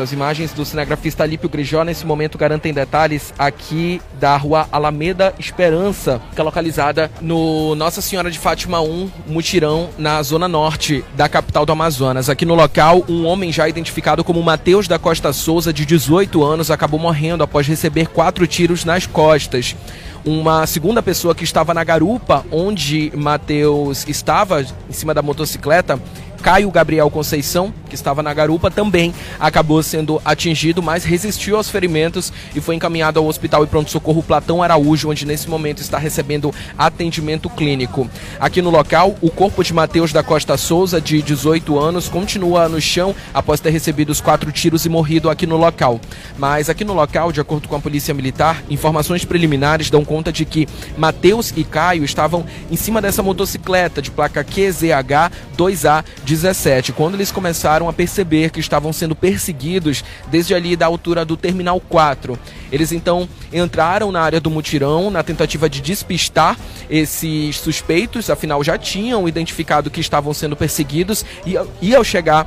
As 0.00 0.12
imagens 0.12 0.52
do 0.52 0.64
cinegrafista 0.64 1.22
Alípio 1.22 1.48
Grijó 1.48 1.82
nesse 1.82 2.06
momento 2.06 2.38
garantem 2.38 2.72
detalhes 2.72 3.32
aqui 3.38 4.00
da 4.20 4.36
rua 4.36 4.68
Alameda 4.70 5.34
Esperança, 5.38 6.20
que 6.34 6.40
é 6.40 6.44
localizada 6.44 7.10
no 7.20 7.74
Nossa 7.74 8.00
Senhora 8.00 8.30
de 8.30 8.38
Fátima 8.38 8.80
1, 8.80 9.10
Mutirão, 9.26 9.90
na 9.98 10.22
zona 10.22 10.46
norte 10.46 11.04
da 11.16 11.28
capital 11.28 11.66
do 11.66 11.72
Amazonas. 11.72 12.28
Aqui 12.28 12.44
no 12.44 12.54
local, 12.54 13.04
um 13.08 13.26
homem 13.26 13.52
já 13.52 13.68
identificado 13.68 14.22
como 14.22 14.42
Matheus 14.42 14.86
da 14.86 14.98
Costa 14.98 15.32
Souza, 15.32 15.72
de 15.72 15.84
18 15.84 16.44
anos, 16.44 16.70
acabou 16.70 17.00
morrendo 17.00 17.42
após 17.42 17.66
receber 17.66 18.06
quatro 18.08 18.46
tiros 18.46 18.84
nas 18.84 19.06
costas 19.06 19.74
uma 20.24 20.66
segunda 20.66 21.02
pessoa 21.02 21.34
que 21.34 21.44
estava 21.44 21.72
na 21.72 21.82
garupa 21.82 22.44
onde 22.50 23.10
Matheus 23.14 24.06
estava, 24.06 24.60
em 24.60 24.92
cima 24.92 25.14
da 25.14 25.22
motocicleta, 25.22 25.98
Caio 26.42 26.70
Gabriel 26.70 27.10
Conceição, 27.10 27.72
que 27.88 27.94
estava 27.94 28.22
na 28.22 28.32
garupa, 28.32 28.70
também 28.70 29.14
acabou 29.40 29.82
sendo 29.82 30.20
atingido, 30.24 30.82
mas 30.82 31.04
resistiu 31.04 31.56
aos 31.56 31.68
ferimentos 31.68 32.32
e 32.54 32.60
foi 32.60 32.74
encaminhado 32.74 33.18
ao 33.18 33.26
Hospital 33.26 33.64
e 33.64 33.66
Pronto-Socorro 33.66 34.22
Platão 34.22 34.62
Araújo, 34.62 35.10
onde 35.10 35.26
nesse 35.26 35.48
momento 35.48 35.80
está 35.80 35.98
recebendo 35.98 36.54
atendimento 36.76 37.50
clínico. 37.50 38.08
Aqui 38.38 38.62
no 38.62 38.70
local, 38.70 39.16
o 39.20 39.30
corpo 39.30 39.62
de 39.64 39.74
Matheus 39.74 40.12
da 40.12 40.22
Costa 40.22 40.56
Souza, 40.56 41.00
de 41.00 41.22
18 41.22 41.78
anos, 41.78 42.08
continua 42.08 42.68
no 42.68 42.80
chão 42.80 43.14
após 43.34 43.60
ter 43.60 43.70
recebido 43.70 44.10
os 44.10 44.20
quatro 44.20 44.52
tiros 44.52 44.86
e 44.86 44.88
morrido 44.88 45.30
aqui 45.30 45.46
no 45.46 45.56
local. 45.56 46.00
Mas 46.36 46.68
aqui 46.68 46.84
no 46.84 46.94
local, 46.94 47.32
de 47.32 47.40
acordo 47.40 47.68
com 47.68 47.76
a 47.76 47.80
Polícia 47.80 48.14
Militar, 48.14 48.62
informações 48.70 49.24
preliminares 49.24 49.90
dão 49.90 50.04
conta 50.04 50.32
de 50.32 50.44
que 50.44 50.68
Matheus 50.96 51.52
e 51.56 51.64
Caio 51.64 52.04
estavam 52.04 52.44
em 52.70 52.76
cima 52.76 53.00
dessa 53.00 53.22
motocicleta 53.22 54.00
de 54.00 54.10
placa 54.10 54.44
QZH 54.44 55.32
2A 55.56 56.04
17, 56.28 56.92
quando 56.92 57.14
eles 57.14 57.32
começaram 57.32 57.88
a 57.88 57.92
perceber 57.92 58.50
que 58.50 58.60
estavam 58.60 58.92
sendo 58.92 59.16
perseguidos 59.16 60.04
desde 60.30 60.54
ali 60.54 60.76
da 60.76 60.84
altura 60.84 61.24
do 61.24 61.38
Terminal 61.38 61.80
4. 61.80 62.38
Eles 62.70 62.92
então 62.92 63.26
entraram 63.50 64.12
na 64.12 64.20
área 64.20 64.38
do 64.38 64.50
mutirão 64.50 65.10
na 65.10 65.22
tentativa 65.22 65.70
de 65.70 65.80
despistar 65.80 66.58
esses 66.90 67.56
suspeitos, 67.56 68.28
afinal 68.28 68.62
já 68.62 68.76
tinham 68.76 69.26
identificado 69.26 69.90
que 69.90 70.00
estavam 70.00 70.34
sendo 70.34 70.54
perseguidos 70.54 71.24
e, 71.46 71.54
e 71.80 71.94
ao 71.94 72.04
chegar 72.04 72.46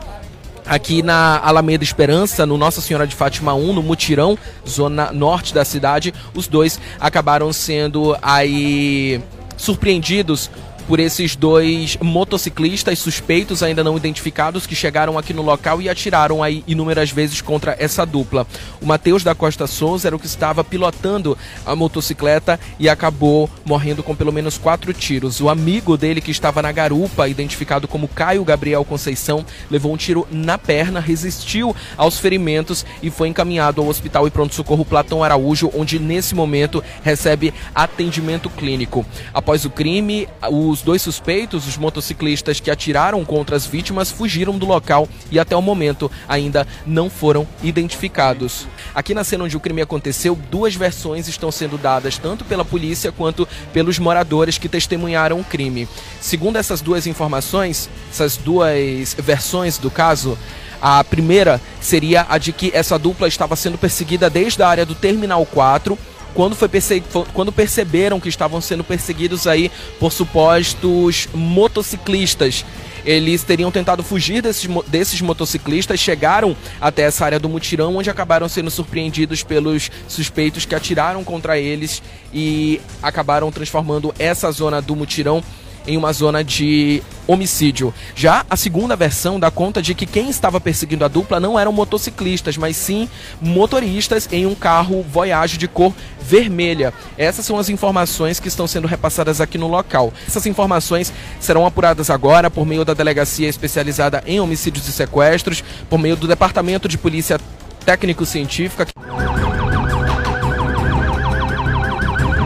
aqui 0.65 1.02
na 1.02 1.39
Alameda 1.39 1.84
Esperança, 1.84 2.46
no 2.46 2.60
Nossa 2.60 2.82
Senhora 2.82 3.08
de 3.08 3.15
Fátima 3.15 3.56
1, 3.56 3.74
no 3.74 3.82
Mutirão, 3.82 4.38
zona 4.67 5.12
norte 5.12 5.56
da 5.56 5.65
cidade, 5.65 6.13
os 6.36 6.48
dois 6.48 6.80
acabaram 7.00 7.52
sendo 7.52 8.15
aí 8.22 9.20
surpreendidos 9.58 10.50
por 10.91 10.99
esses 10.99 11.38
dois 11.38 11.95
motociclistas 12.01 12.99
suspeitos 12.99 13.63
ainda 13.63 13.82
não 13.82 13.95
identificados 13.95 14.67
que 14.67 14.75
chegaram 14.75 15.17
aqui 15.17 15.34
no 15.34 15.41
local 15.41 15.82
e 15.82 15.88
atiraram 15.88 16.43
aí 16.43 16.65
inúmeras 16.67 17.10
vezes 17.12 17.39
contra 17.39 17.77
essa 17.80 18.06
dupla. 18.06 18.45
O 18.82 18.86
Matheus 18.86 19.23
da 19.23 19.34
Costa 19.34 19.67
Souza 19.67 20.10
era 20.10 20.15
o 20.17 20.19
que 20.19 20.25
estava 20.25 20.65
pilotando 20.65 21.38
a 21.65 21.77
motocicleta 21.77 22.60
e 22.77 22.89
acabou 22.89 23.49
morrendo 23.63 24.04
com 24.04 24.13
pelo 24.13 24.34
menos 24.34 24.58
quatro 24.58 24.93
tiros. 24.93 25.39
O 25.39 25.47
amigo 25.47 25.95
dele 25.95 26.19
que 26.19 26.30
estava 26.30 26.62
na 26.62 26.73
garupa, 26.73 27.25
identificado 27.25 27.88
como 27.88 28.10
Caio 28.10 28.43
Gabriel 28.43 28.84
Conceição, 28.84 29.45
levou 29.69 29.93
um 29.93 29.97
tiro 29.97 30.27
na 30.30 30.58
perna, 30.58 30.99
resistiu 30.99 31.73
aos 31.95 32.19
ferimentos 32.19 32.86
e 33.01 33.10
foi 33.10 33.30
encaminhado 33.30 33.80
ao 33.80 33.88
Hospital 33.88 34.27
e 34.27 34.30
Pronto-Socorro 34.30 34.84
Platão 34.84 35.23
Araújo, 35.23 35.71
onde 35.73 35.97
nesse 35.99 36.36
momento 36.36 36.84
recebe 37.01 37.54
atendimento 37.73 38.49
clínico. 38.49 39.06
Após 39.34 39.63
o 39.63 39.69
crime, 39.69 40.27
os 40.49 40.81
os 40.82 40.84
dois 40.84 41.02
suspeitos, 41.04 41.67
os 41.67 41.78
motociclistas 41.78 42.60
que 42.60 42.72
atiraram 42.72 43.24
contra 43.24 43.56
as 43.56 43.67
vítimas, 43.67 44.10
fugiram 44.10 44.58
do 44.58 44.65
local 44.65 45.08
e 45.30 45.39
até 45.39 45.56
o 45.56 45.62
momento 45.62 46.10
ainda 46.28 46.67
não 46.88 47.08
foram 47.08 47.48
identificados. 47.62 48.67
Aqui 48.94 49.13
na 49.13 49.24
cena 49.24 49.44
onde 49.44 49.56
o 49.56 49.60
crime 49.60 49.82
aconteceu, 49.82 50.36
duas 50.50 50.74
versões 50.74 51.28
estão 51.28 51.52
sendo 51.52 51.78
dadas 51.78 52.17
tanto 52.17 52.44
pela 52.44 52.65
polícia 52.65 53.12
quanto 53.12 53.48
pelos 53.72 54.00
moradores 54.00 54.58
que 54.58 54.67
testemunharam 54.67 55.39
o 55.39 55.44
crime. 55.44 55.88
Segundo 56.20 56.56
essas 56.56 56.82
duas 56.82 57.06
informações, 57.06 57.88
essas 58.12 58.36
duas 58.36 59.15
versões 59.20 59.78
do 59.78 59.91
caso, 59.91 60.36
a 60.82 61.04
primeira 61.04 61.62
seria 61.80 62.26
a 62.28 62.39
de 62.39 62.52
que 62.52 62.72
essa 62.74 62.98
dupla 62.98 63.28
estava 63.28 63.56
sendo 63.56 63.78
perseguida 63.78 64.32
desde 64.32 64.63
a 64.63 64.67
área 64.67 64.86
do 64.86 64.96
Terminal 64.96 65.46
4 65.46 65.96
quando, 66.34 66.56
foi 66.56 66.67
perce... 66.67 67.04
quando 67.34 67.52
perceberam 67.52 68.20
que 68.20 68.30
estavam 68.30 68.62
sendo 68.62 68.84
perseguidos 68.84 69.48
aí 69.48 69.72
por 70.00 70.12
supostos 70.12 71.28
motociclistas. 71.34 72.65
Eles 73.04 73.44
teriam 73.44 73.72
tentado 73.72 74.04
fugir 74.04 74.44
desses, 74.44 74.70
desses 74.88 75.22
motociclistas, 75.22 76.00
chegaram 76.00 76.56
até 76.80 77.04
essa 77.04 77.26
área 77.26 77.39
do 77.39 77.50
mutirão, 77.50 77.96
onde 77.96 78.10
acabaram 78.10 78.48
sendo 78.48 78.70
surpreendidos 78.70 79.41
pelos 79.41 79.89
suspeitos 80.08 80.65
que 80.65 80.76
atiraram 80.76 81.24
contra 81.24 81.58
eles 81.58 82.02
e 82.32 82.80
acabaram 83.02 83.52
transformando 83.52 84.13
essa 84.20 84.52
zona 84.52 84.82
do 84.82 84.96
mutirão 84.96 85.44
em 85.86 85.98
uma 85.98 86.13
zona 86.13 86.44
de 86.44 87.02
homicídio. 87.28 87.94
Já 88.15 88.46
a 88.50 88.58
segunda 88.58 88.96
versão 88.96 89.39
dá 89.39 89.50
conta 89.50 89.82
de 89.82 89.96
que 89.96 90.06
quem 90.06 90.30
estava 90.30 90.60
perseguindo 90.60 91.06
a 91.06 91.08
dupla 91.08 91.39
não 91.39 91.60
eram 91.60 91.72
motociclistas, 91.72 92.58
mas 92.58 92.76
sim 92.76 93.10
motoristas 93.41 94.28
em 94.32 94.46
um 94.46 94.56
carro 94.56 95.04
Voyage 95.04 95.58
de 95.58 95.67
cor 95.67 95.94
vermelha. 96.22 96.94
Essas 97.17 97.46
são 97.46 97.58
as 97.58 97.70
informações 97.70 98.39
que 98.39 98.48
estão 98.48 98.67
sendo 98.67 98.88
repassadas 98.88 99.41
aqui 99.41 99.58
no 99.58 99.67
local. 99.67 100.13
Essas 100.28 100.46
informações 100.46 101.12
serão 101.39 101.65
apuradas 101.65 102.10
agora 102.10 102.50
por 102.50 102.65
meio 102.65 102.86
da 102.86 102.94
delegacia 102.94 103.48
especializada 103.48 104.24
em 104.26 104.39
homicídios 104.39 104.88
e 104.88 104.91
sequestros, 104.91 105.63
por 105.89 106.00
meio 106.00 106.15
do 106.15 106.28
Departamento 106.28 106.88
de 106.88 106.98
Polícia 106.98 107.39
Técnico-Científica. 107.86 108.88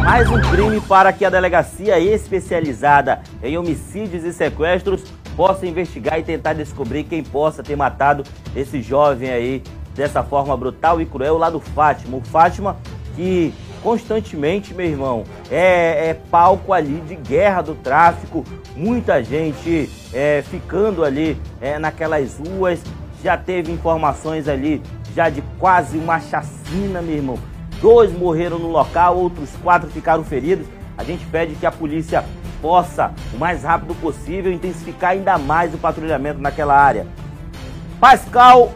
Mais 0.06 0.30
um 0.30 0.40
crime 0.40 0.80
para 0.82 1.12
que 1.12 1.26
a 1.26 1.32
delegacia 1.32 2.00
especializada 2.00 3.24
em 3.42 3.58
homicídios 3.58 4.24
e 4.24 4.32
sequestros 4.32 5.04
possa 5.36 5.66
investigar 5.66 6.20
e 6.20 6.24
tentar 6.24 6.54
descobrir 6.54 7.06
quem 7.06 7.24
possa 7.24 7.64
ter 7.64 7.76
matado 7.76 8.24
esse 8.56 8.84
jovem 8.84 9.32
aí 9.32 9.64
dessa 9.96 10.24
forma 10.24 10.56
brutal 10.56 11.02
e 11.02 11.08
cruel 11.08 11.40
lá 11.40 11.50
do 11.50 11.60
Fátima. 11.60 12.18
O 12.18 12.22
Fátima 12.22 12.78
que 13.16 13.52
constantemente, 13.82 14.76
meu 14.76 14.86
irmão, 14.86 15.24
é, 15.50 16.10
é 16.10 16.14
palco 16.14 16.72
ali 16.72 17.02
de 17.02 17.16
guerra 17.16 17.64
do 17.64 17.74
tráfico, 17.74 18.46
muita 18.76 19.24
gente 19.24 19.90
é, 20.14 20.44
ficando 20.44 21.04
ali 21.04 21.36
é, 21.60 21.80
naquelas 21.80 22.38
ruas, 22.38 22.80
já 23.24 23.36
teve 23.36 23.72
informações 23.72 24.48
ali 24.48 24.84
já 25.16 25.30
de 25.30 25.42
quase 25.58 25.98
uma 25.98 26.20
chacina, 26.20 27.02
meu 27.02 27.16
irmão 27.16 27.55
dois 27.86 28.12
morreram 28.12 28.58
no 28.58 28.68
local, 28.68 29.16
outros 29.16 29.52
quatro 29.62 29.88
ficaram 29.92 30.24
feridos. 30.24 30.66
A 30.98 31.04
gente 31.04 31.24
pede 31.28 31.54
que 31.54 31.68
a 31.68 31.72
polícia 31.72 32.26
possa, 32.60 33.12
o 33.32 33.38
mais 33.38 33.64
rápido 33.64 33.94
possível, 34.02 34.52
intensificar 34.52 35.12
ainda 35.12 35.38
mais 35.38 35.72
o 35.72 35.78
patrulhamento 35.78 36.42
naquela 36.42 36.76
área. 36.76 37.06
Pascal 38.00 38.72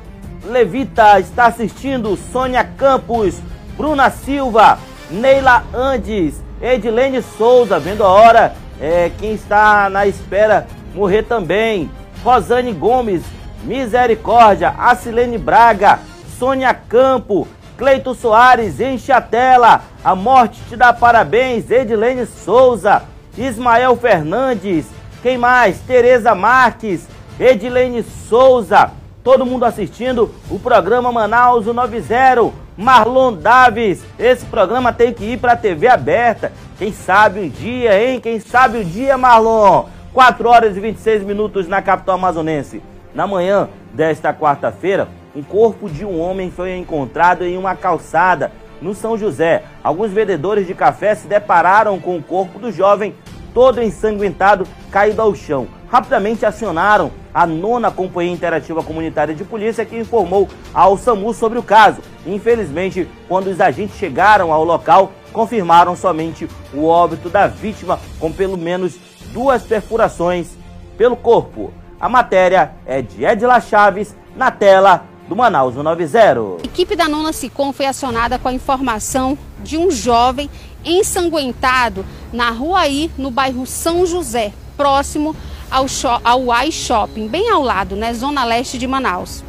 Levita 0.46 1.20
está 1.20 1.48
assistindo, 1.48 2.16
Sônia 2.32 2.64
Campos, 2.64 3.40
Bruna 3.76 4.12
Silva, 4.12 4.78
Neila 5.10 5.64
Andes, 5.74 6.44
Edilene 6.62 7.24
Souza, 7.24 7.80
vendo 7.80 8.04
a 8.04 8.10
hora, 8.10 8.54
é, 8.80 9.10
quem 9.18 9.34
está 9.34 9.90
na 9.90 10.06
espera 10.06 10.68
morrer 10.94 11.24
também, 11.24 11.90
Rosane 12.24 12.74
Gomes, 12.74 13.24
Misericórdia, 13.64 14.70
Acilene 14.78 15.40
Braga, 15.40 15.98
Sônia 16.38 16.76
Campo, 16.76 17.48
Cleito 17.80 18.14
Soares, 18.14 18.82
enche 18.82 19.10
a 19.10 19.22
tela. 19.22 19.84
A 20.04 20.14
morte 20.14 20.62
te 20.68 20.76
dá 20.76 20.92
parabéns. 20.92 21.72
Edilene 21.72 22.26
Souza, 22.26 23.04
Ismael 23.38 23.96
Fernandes. 23.96 24.86
Quem 25.24 25.38
mais? 25.38 25.80
Tereza 25.80 26.36
Marques, 26.36 27.08
Edilene 27.40 28.04
Souza. 28.04 28.92
Todo 29.24 29.46
mundo 29.46 29.64
assistindo 29.64 30.30
o 30.52 30.60
programa 30.60 31.10
Manaus 31.10 31.66
90. 31.68 32.52
Marlon 32.76 33.32
Davis, 33.32 34.04
esse 34.20 34.46
programa 34.46 34.92
tem 34.92 35.14
que 35.14 35.24
ir 35.24 35.40
para 35.40 35.54
a 35.54 35.58
TV 35.58 35.88
aberta. 35.88 36.52
Quem 36.78 36.92
sabe 36.92 37.40
um 37.40 37.50
dia, 37.50 37.98
hein? 37.98 38.20
Quem 38.20 38.42
sabe 38.42 38.80
um 38.80 38.84
dia, 38.84 39.18
Marlon? 39.18 39.86
4 40.12 40.50
horas 40.50 40.76
e 40.76 40.82
26 40.82 41.24
minutos 41.24 41.66
na 41.66 41.82
capital 41.82 42.16
amazonense. 42.16 42.84
Na 43.16 43.26
manhã 43.26 43.70
desta 43.94 44.34
quarta-feira, 44.34 45.08
um 45.40 45.44
corpo 45.44 45.90
de 45.90 46.04
um 46.04 46.20
homem 46.20 46.52
foi 46.52 46.76
encontrado 46.76 47.46
em 47.46 47.58
uma 47.58 47.74
calçada 47.74 48.52
no 48.82 48.94
São 48.94 49.18
José. 49.18 49.64
Alguns 49.82 50.12
vendedores 50.12 50.68
de 50.68 50.74
café 50.74 51.16
se 51.16 51.28
depararam 51.28 51.98
com 51.98 52.18
o 52.18 52.24
corpo 52.24 52.60
do 52.60 52.72
jovem 52.72 53.16
todo 53.54 53.82
ensanguentado, 53.82 54.68
caído 54.92 55.22
ao 55.22 55.34
chão. 55.34 55.68
Rapidamente 55.90 56.46
acionaram 56.46 57.10
a 57.34 57.48
nona 57.48 57.90
Companhia 57.90 58.34
Interativa 58.34 58.84
Comunitária 58.84 59.34
de 59.34 59.46
Polícia, 59.46 59.86
que 59.86 59.98
informou 59.98 60.50
ao 60.74 60.98
SAMU 60.98 61.34
sobre 61.34 61.58
o 61.58 61.64
caso. 61.64 62.02
Infelizmente, 62.28 63.08
quando 63.28 63.48
os 63.48 63.62
agentes 63.62 63.98
chegaram 63.98 64.52
ao 64.52 64.66
local, 64.66 65.14
confirmaram 65.32 65.96
somente 65.96 66.50
o 66.74 66.86
óbito 66.86 67.30
da 67.30 67.48
vítima, 67.48 67.98
com 68.20 68.32
pelo 68.32 68.58
menos 68.58 69.00
duas 69.32 69.64
perfurações 69.64 70.50
pelo 70.98 71.16
corpo. 71.16 71.74
A 72.00 72.10
matéria 72.10 72.72
é 72.86 73.02
de 73.02 73.24
Edila 73.24 73.60
Chaves, 73.62 74.16
na 74.36 74.52
tela 74.52 75.09
do 75.30 75.36
Manaus 75.36 75.76
90. 75.76 76.18
A 76.64 76.66
equipe 76.66 76.96
da 76.96 77.08
Nona 77.08 77.32
Sicom 77.32 77.72
foi 77.72 77.86
acionada 77.86 78.40
com 78.40 78.48
a 78.48 78.54
informação 78.54 79.38
de 79.64 79.78
um 79.78 79.92
jovem 79.92 80.50
ensanguentado 80.84 82.04
na 82.34 82.50
rua 82.50 82.88
I, 82.88 83.12
no 83.16 83.30
bairro 83.30 83.66
São 83.68 84.08
José, 84.08 84.52
próximo 84.76 85.36
ao, 85.70 85.86
ao 86.24 86.52
AI 86.52 86.72
Shopping, 86.72 87.28
bem 87.28 87.48
ao 87.48 87.62
lado, 87.62 87.96
né, 87.96 88.12
zona 88.12 88.44
leste 88.44 88.80
de 88.80 88.88
Manaus. 88.88 89.44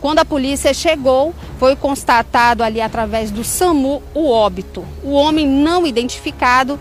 Quando 0.00 0.20
a 0.20 0.24
polícia 0.24 0.72
chegou, 0.72 1.34
foi 1.58 1.76
constatado 1.76 2.64
ali 2.64 2.80
através 2.80 3.30
do 3.30 3.44
SAMU 3.44 4.02
o 4.14 4.30
óbito. 4.30 4.84
O 5.04 5.12
homem 5.12 5.46
não 5.46 5.86
identificado, 5.86 6.80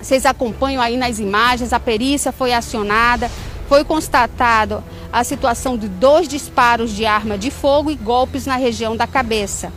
vocês 0.00 0.24
acompanham 0.24 0.82
aí 0.82 0.96
nas 0.96 1.18
imagens, 1.18 1.74
a 1.74 1.78
perícia 1.78 2.32
foi 2.32 2.54
acionada, 2.54 3.30
foi 3.68 3.84
constatado 3.84 4.82
a 5.12 5.22
situação 5.22 5.76
de 5.76 5.88
dois 5.88 6.26
disparos 6.26 6.94
de 6.94 7.06
arma 7.06 7.38
de 7.38 7.50
fogo 7.50 7.90
e 7.90 7.94
golpes 7.94 8.46
na 8.46 8.56
região 8.56 8.96
da 8.96 9.06
cabeça. 9.06 9.72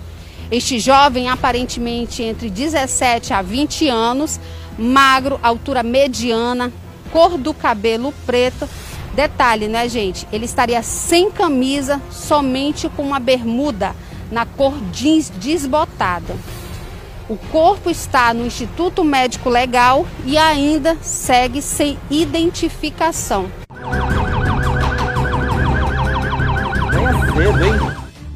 Este 0.50 0.80
jovem, 0.80 1.30
aparentemente 1.30 2.24
entre 2.24 2.50
17 2.50 3.34
a 3.34 3.42
20 3.42 3.90
anos, 3.90 4.40
magro, 4.78 5.40
altura 5.44 5.84
mediana, 5.84 6.72
cor 7.12 7.38
do 7.38 7.54
cabelo 7.54 8.14
preto. 8.26 8.68
Detalhe, 9.14 9.68
né, 9.68 9.90
gente? 9.90 10.28
Ele 10.32 10.46
estaria 10.46 10.82
sem 10.82 11.32
camisa, 11.32 12.02
somente 12.12 12.88
com 12.90 13.04
uma 13.04 13.20
bermuda 13.20 13.96
na 14.32 14.46
cor 14.46 14.74
jeans 14.92 15.30
desbotada. 15.30 16.36
O 17.30 17.36
corpo 17.36 17.90
está 17.90 18.34
no 18.34 18.46
Instituto 18.46 19.04
Médico 19.04 19.50
Legal 19.50 20.06
e 20.26 20.38
ainda 20.38 20.98
segue 21.02 21.62
sem 21.62 21.98
identificação. 22.10 23.52
Cedo, 27.38 27.64
hein? 27.64 27.74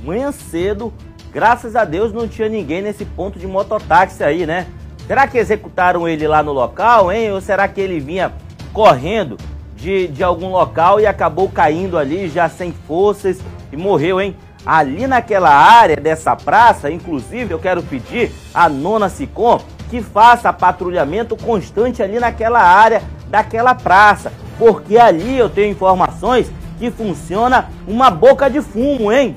Manhã 0.03 0.31
cedo, 0.31 0.93
graças 1.33 1.75
a 1.75 1.83
Deus 1.83 2.13
não 2.13 2.27
tinha 2.27 2.47
ninguém 2.47 2.83
nesse 2.83 3.03
ponto 3.03 3.39
de 3.39 3.47
mototáxi 3.47 4.23
aí, 4.23 4.45
né? 4.45 4.67
Será 5.07 5.27
que 5.27 5.39
executaram 5.39 6.07
ele 6.07 6.27
lá 6.27 6.43
no 6.43 6.51
local, 6.51 7.11
hein? 7.11 7.31
Ou 7.31 7.41
será 7.41 7.67
que 7.67 7.81
ele 7.81 7.99
vinha 7.99 8.31
correndo 8.71 9.37
de, 9.75 10.07
de 10.07 10.23
algum 10.23 10.51
local 10.51 10.99
e 10.99 11.07
acabou 11.07 11.49
caindo 11.49 11.97
ali 11.97 12.29
já 12.29 12.47
sem 12.47 12.71
forças 12.87 13.39
e 13.71 13.77
morreu, 13.77 14.21
hein? 14.21 14.35
Ali 14.63 15.07
naquela 15.07 15.49
área 15.49 15.95
dessa 15.95 16.35
praça, 16.35 16.91
inclusive, 16.91 17.51
eu 17.51 17.57
quero 17.59 17.81
pedir 17.81 18.31
à 18.53 18.69
nona 18.69 19.09
Sicom 19.09 19.59
que 19.89 19.99
faça 20.01 20.53
patrulhamento 20.53 21.35
constante 21.35 22.03
ali 22.03 22.19
naquela 22.19 22.61
área 22.61 23.01
daquela 23.27 23.73
praça, 23.73 24.31
porque 24.59 24.97
ali 24.99 25.37
eu 25.37 25.49
tenho 25.49 25.71
informações 25.71 26.51
que 26.81 26.89
funciona 26.89 27.69
uma 27.87 28.09
boca 28.09 28.49
de 28.49 28.59
fumo, 28.59 29.11
hein? 29.11 29.35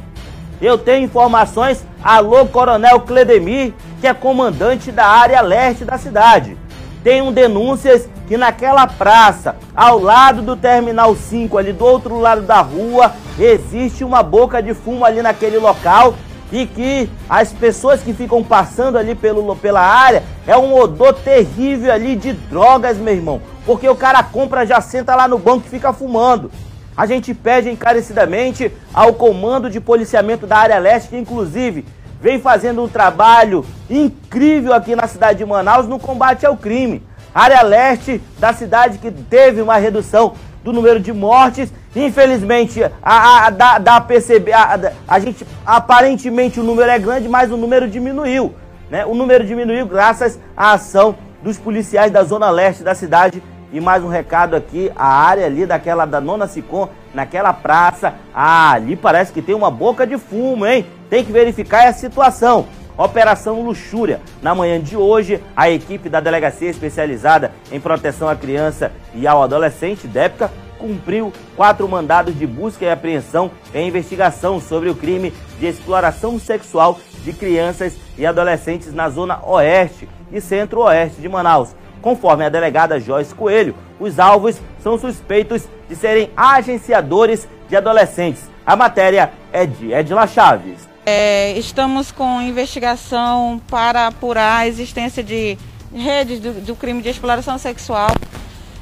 Eu 0.62 0.78
tenho 0.78 1.04
informações, 1.04 1.84
alô 2.02 2.46
Coronel 2.46 3.00
Cledemir, 3.00 3.74
que 4.00 4.06
é 4.06 4.14
comandante 4.14 4.90
da 4.90 5.06
área 5.06 5.42
leste 5.42 5.84
da 5.84 5.98
cidade. 5.98 6.56
Tenho 7.02 7.30
denúncias 7.30 8.08
que 8.26 8.38
naquela 8.38 8.86
praça, 8.86 9.56
ao 9.76 9.98
lado 9.98 10.40
do 10.40 10.56
Terminal 10.56 11.14
5, 11.14 11.58
ali 11.58 11.74
do 11.74 11.84
outro 11.84 12.18
lado 12.18 12.40
da 12.40 12.62
rua, 12.62 13.12
existe 13.38 14.02
uma 14.02 14.22
boca 14.22 14.62
de 14.62 14.72
fumo 14.72 15.04
ali 15.04 15.20
naquele 15.20 15.58
local 15.58 16.14
e 16.50 16.64
que 16.64 17.10
as 17.28 17.52
pessoas 17.52 18.00
que 18.00 18.14
ficam 18.14 18.42
passando 18.42 18.96
ali 18.96 19.14
pelo, 19.14 19.54
pela 19.56 19.82
área 19.82 20.22
é 20.46 20.56
um 20.56 20.74
odor 20.74 21.12
terrível 21.12 21.92
ali 21.92 22.16
de 22.16 22.32
drogas, 22.32 22.96
meu 22.96 23.12
irmão. 23.12 23.42
Porque 23.66 23.86
o 23.86 23.96
cara 23.96 24.22
compra, 24.22 24.64
já 24.64 24.80
senta 24.80 25.14
lá 25.14 25.28
no 25.28 25.38
banco 25.38 25.64
e 25.66 25.70
fica 25.70 25.92
fumando. 25.92 26.50
A 26.96 27.06
gente 27.06 27.34
pede 27.34 27.70
encarecidamente 27.70 28.70
ao 28.92 29.14
comando 29.14 29.68
de 29.68 29.80
policiamento 29.80 30.46
da 30.46 30.58
área 30.58 30.78
leste, 30.78 31.08
que 31.08 31.16
inclusive 31.16 31.84
vem 32.20 32.40
fazendo 32.40 32.82
um 32.82 32.88
trabalho 32.88 33.64
incrível 33.90 34.72
aqui 34.72 34.94
na 34.96 35.06
cidade 35.06 35.38
de 35.38 35.44
Manaus 35.44 35.86
no 35.86 35.98
combate 35.98 36.46
ao 36.46 36.56
crime 36.56 37.02
área 37.34 37.62
leste 37.62 38.22
da 38.38 38.52
cidade 38.52 38.98
que 38.98 39.10
teve 39.10 39.60
uma 39.60 39.76
redução 39.76 40.34
do 40.62 40.72
número 40.72 41.00
de 41.00 41.12
mortes. 41.12 41.72
Infelizmente, 41.94 42.82
a, 43.02 43.46
a, 43.46 43.50
dá, 43.50 43.78
dá 43.78 43.96
a 43.96 44.00
perceber, 44.00 44.52
a, 44.52 44.92
a, 45.06 45.18
gente, 45.18 45.44
aparentemente 45.66 46.60
o 46.60 46.62
número 46.62 46.90
é 46.90 46.98
grande, 46.98 47.28
mas 47.28 47.50
o 47.50 47.56
número 47.56 47.88
diminuiu. 47.88 48.54
Né? 48.88 49.04
O 49.04 49.14
número 49.14 49.44
diminuiu 49.44 49.84
graças 49.86 50.38
à 50.56 50.72
ação 50.72 51.16
dos 51.42 51.58
policiais 51.58 52.12
da 52.12 52.22
zona 52.22 52.48
leste 52.50 52.84
da 52.84 52.94
cidade. 52.94 53.42
E 53.74 53.80
mais 53.80 54.04
um 54.04 54.08
recado 54.08 54.54
aqui, 54.54 54.92
a 54.94 55.04
área 55.04 55.46
ali 55.46 55.66
daquela 55.66 56.04
da 56.04 56.20
Nona 56.20 56.46
Sicom, 56.46 56.88
naquela 57.12 57.52
praça, 57.52 58.14
ah, 58.32 58.70
ali 58.70 58.94
parece 58.94 59.32
que 59.32 59.42
tem 59.42 59.52
uma 59.52 59.68
boca 59.68 60.06
de 60.06 60.16
fumo, 60.16 60.64
hein? 60.64 60.86
Tem 61.10 61.24
que 61.24 61.32
verificar 61.32 61.88
a 61.88 61.92
situação. 61.92 62.66
Operação 62.96 63.62
Luxúria. 63.62 64.20
Na 64.40 64.54
manhã 64.54 64.80
de 64.80 64.96
hoje, 64.96 65.42
a 65.56 65.68
equipe 65.68 66.08
da 66.08 66.20
Delegacia 66.20 66.70
Especializada 66.70 67.50
em 67.72 67.80
Proteção 67.80 68.28
à 68.28 68.36
Criança 68.36 68.92
e 69.12 69.26
ao 69.26 69.42
Adolescente, 69.42 70.06
DEPCA, 70.06 70.52
cumpriu 70.78 71.32
quatro 71.56 71.88
mandados 71.88 72.38
de 72.38 72.46
busca 72.46 72.84
e 72.84 72.90
apreensão 72.90 73.50
em 73.74 73.88
investigação 73.88 74.60
sobre 74.60 74.88
o 74.88 74.94
crime 74.94 75.32
de 75.58 75.66
exploração 75.66 76.38
sexual 76.38 77.00
de 77.24 77.32
crianças 77.32 77.96
e 78.16 78.24
adolescentes 78.24 78.94
na 78.94 79.08
zona 79.08 79.44
oeste 79.44 80.08
e 80.30 80.40
centro-oeste 80.40 81.20
de 81.20 81.28
Manaus. 81.28 81.74
Conforme 82.04 82.44
a 82.44 82.50
delegada 82.50 83.00
Joyce 83.00 83.34
Coelho, 83.34 83.74
os 83.98 84.18
alvos 84.18 84.60
são 84.82 84.98
suspeitos 84.98 85.66
de 85.88 85.96
serem 85.96 86.28
agenciadores 86.36 87.48
de 87.66 87.74
adolescentes. 87.74 88.42
A 88.66 88.76
matéria 88.76 89.32
é 89.50 89.64
de 89.64 89.90
Edila 89.90 90.26
Chaves. 90.26 90.86
É, 91.06 91.52
estamos 91.52 92.12
com 92.12 92.42
investigação 92.42 93.58
para 93.70 94.08
apurar 94.08 94.58
a 94.58 94.68
existência 94.68 95.22
de 95.22 95.56
redes 95.94 96.40
do, 96.40 96.52
do 96.60 96.76
crime 96.76 97.00
de 97.00 97.08
exploração 97.08 97.56
sexual, 97.56 98.10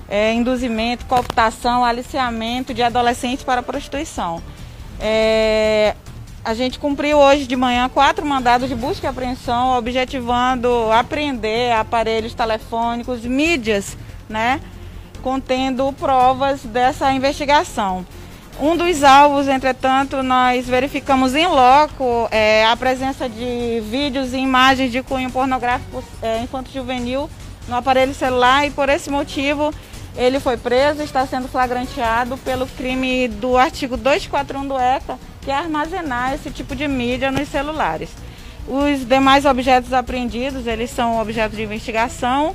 é, 0.09 0.33
induzimento, 0.33 1.07
cooptação, 1.07 1.85
aliciamento 1.85 2.75
de 2.75 2.83
adolescentes 2.83 3.45
para 3.45 3.63
prostituição. 3.63 4.43
É, 4.99 5.95
a 6.45 6.55
gente 6.55 6.79
cumpriu 6.79 7.19
hoje 7.19 7.47
de 7.47 7.55
manhã 7.55 7.89
quatro 7.89 8.27
mandados 8.27 8.69
de 8.69 8.75
busca 8.75 9.07
e 9.07 9.11
apreensão, 9.11 9.77
objetivando 9.77 10.91
apreender 10.91 11.73
aparelhos 11.73 12.35
telefônicos, 12.35 13.23
mídias, 13.25 13.97
né, 14.29 14.61
contendo 15.23 15.93
provas 15.93 16.63
dessa 16.63 17.13
investigação. 17.13 18.05
Um 18.61 18.77
dos 18.77 19.03
alvos, 19.03 19.49
entretanto, 19.49 20.23
nós 20.23 20.67
verificamos 20.67 21.35
em 21.35 21.47
loco 21.47 22.29
é, 22.31 22.67
a 22.67 22.77
presença 22.77 23.29
de 23.29 23.81
vídeos 23.89 24.35
e 24.35 24.39
imagens 24.39 24.93
de 24.93 25.03
cunho 25.03 25.31
pornográfico 25.31 26.05
é, 26.21 26.41
infanto-juvenil 26.43 27.31
no 27.69 27.77
aparelho 27.77 28.13
celular 28.13 28.67
e 28.67 28.71
por 28.71 28.89
esse 28.89 29.09
motivo 29.09 29.73
ele 30.17 30.39
foi 30.39 30.57
preso 30.57 31.03
está 31.03 31.27
sendo 31.27 31.49
flagranteado 31.49 32.37
pelo 32.39 32.67
crime 32.67 33.29
do 33.29 33.57
artigo 33.57 33.97
241 33.97 34.67
do 34.67 34.79
ECA, 34.79 35.19
que 35.43 35.51
é 35.51 35.55
armazenar 35.55 36.33
esse 36.33 36.51
tipo 36.51 36.75
de 36.75 36.89
mídia 36.89 37.31
nos 37.31 37.49
celulares. 37.49 38.11
Os 38.67 39.05
demais 39.07 39.45
objetos 39.45 39.93
apreendidos, 39.93 40.67
eles 40.67 40.91
são 40.91 41.21
objetos 41.21 41.57
de 41.57 41.65
investigação 41.65 42.55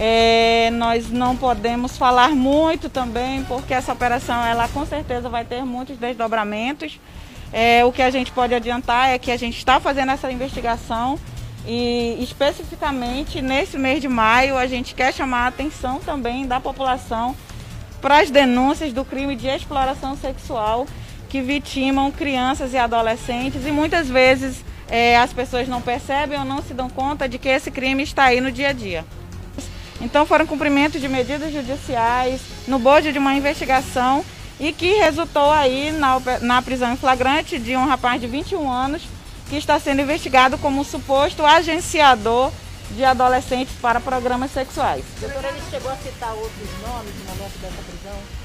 é, 0.00 0.70
nós 0.74 1.10
não 1.10 1.36
podemos 1.36 1.98
falar 1.98 2.30
muito 2.30 2.88
também, 2.88 3.42
porque 3.42 3.74
essa 3.74 3.92
operação 3.92 4.46
ela 4.46 4.68
com 4.68 4.86
certeza 4.86 5.28
vai 5.28 5.44
ter 5.44 5.64
muitos 5.64 5.98
desdobramentos. 5.98 7.00
É, 7.52 7.84
o 7.84 7.90
que 7.90 8.00
a 8.00 8.08
gente 8.08 8.30
pode 8.30 8.54
adiantar 8.54 9.08
é 9.08 9.18
que 9.18 9.32
a 9.32 9.36
gente 9.36 9.58
está 9.58 9.80
fazendo 9.80 10.12
essa 10.12 10.30
investigação 10.30 11.18
e 11.66 12.16
especificamente 12.20 13.42
nesse 13.42 13.76
mês 13.76 14.00
de 14.00 14.06
maio 14.06 14.56
a 14.56 14.68
gente 14.68 14.94
quer 14.94 15.12
chamar 15.12 15.46
a 15.46 15.46
atenção 15.48 15.98
também 15.98 16.46
da 16.46 16.60
população 16.60 17.34
para 18.00 18.20
as 18.20 18.30
denúncias 18.30 18.92
do 18.92 19.04
crime 19.04 19.34
de 19.34 19.48
exploração 19.48 20.16
sexual 20.16 20.86
que 21.28 21.40
vitimam 21.40 22.10
crianças 22.10 22.72
e 22.72 22.78
adolescentes 22.78 23.66
e 23.66 23.70
muitas 23.70 24.08
vezes 24.08 24.64
é, 24.88 25.18
as 25.18 25.32
pessoas 25.32 25.68
não 25.68 25.82
percebem 25.82 26.38
ou 26.38 26.44
não 26.44 26.62
se 26.62 26.72
dão 26.72 26.88
conta 26.88 27.28
de 27.28 27.38
que 27.38 27.48
esse 27.48 27.70
crime 27.70 28.02
está 28.02 28.24
aí 28.24 28.40
no 28.40 28.50
dia 28.50 28.68
a 28.68 28.72
dia. 28.72 29.04
Então 30.00 30.24
foram 30.24 30.46
cumprimentos 30.46 31.00
de 31.00 31.08
medidas 31.08 31.52
judiciais 31.52 32.40
no 32.66 32.78
bojo 32.78 33.12
de 33.12 33.18
uma 33.18 33.34
investigação 33.34 34.24
e 34.58 34.72
que 34.72 34.94
resultou 34.94 35.50
aí 35.50 35.92
na, 35.92 36.20
na 36.40 36.62
prisão 36.62 36.92
em 36.92 36.96
flagrante 36.96 37.58
de 37.58 37.76
um 37.76 37.84
rapaz 37.84 38.20
de 38.20 38.26
21 38.26 38.70
anos 38.70 39.02
que 39.48 39.56
está 39.56 39.78
sendo 39.78 40.02
investigado 40.02 40.58
como 40.58 40.84
suposto 40.84 41.44
agenciador 41.44 42.52
de 42.90 43.04
adolescentes 43.04 43.74
para 43.80 44.00
programas 44.00 44.50
sexuais. 44.50 45.04
Doutora, 45.20 45.48
ele 45.48 45.60
chegou 45.70 45.90
a 45.90 45.96
citar 45.96 46.30
outros 46.34 46.68
nomes 46.82 47.14
no 47.18 47.34
momento 47.34 47.58
dessa 47.60 47.82
prisão? 47.82 48.37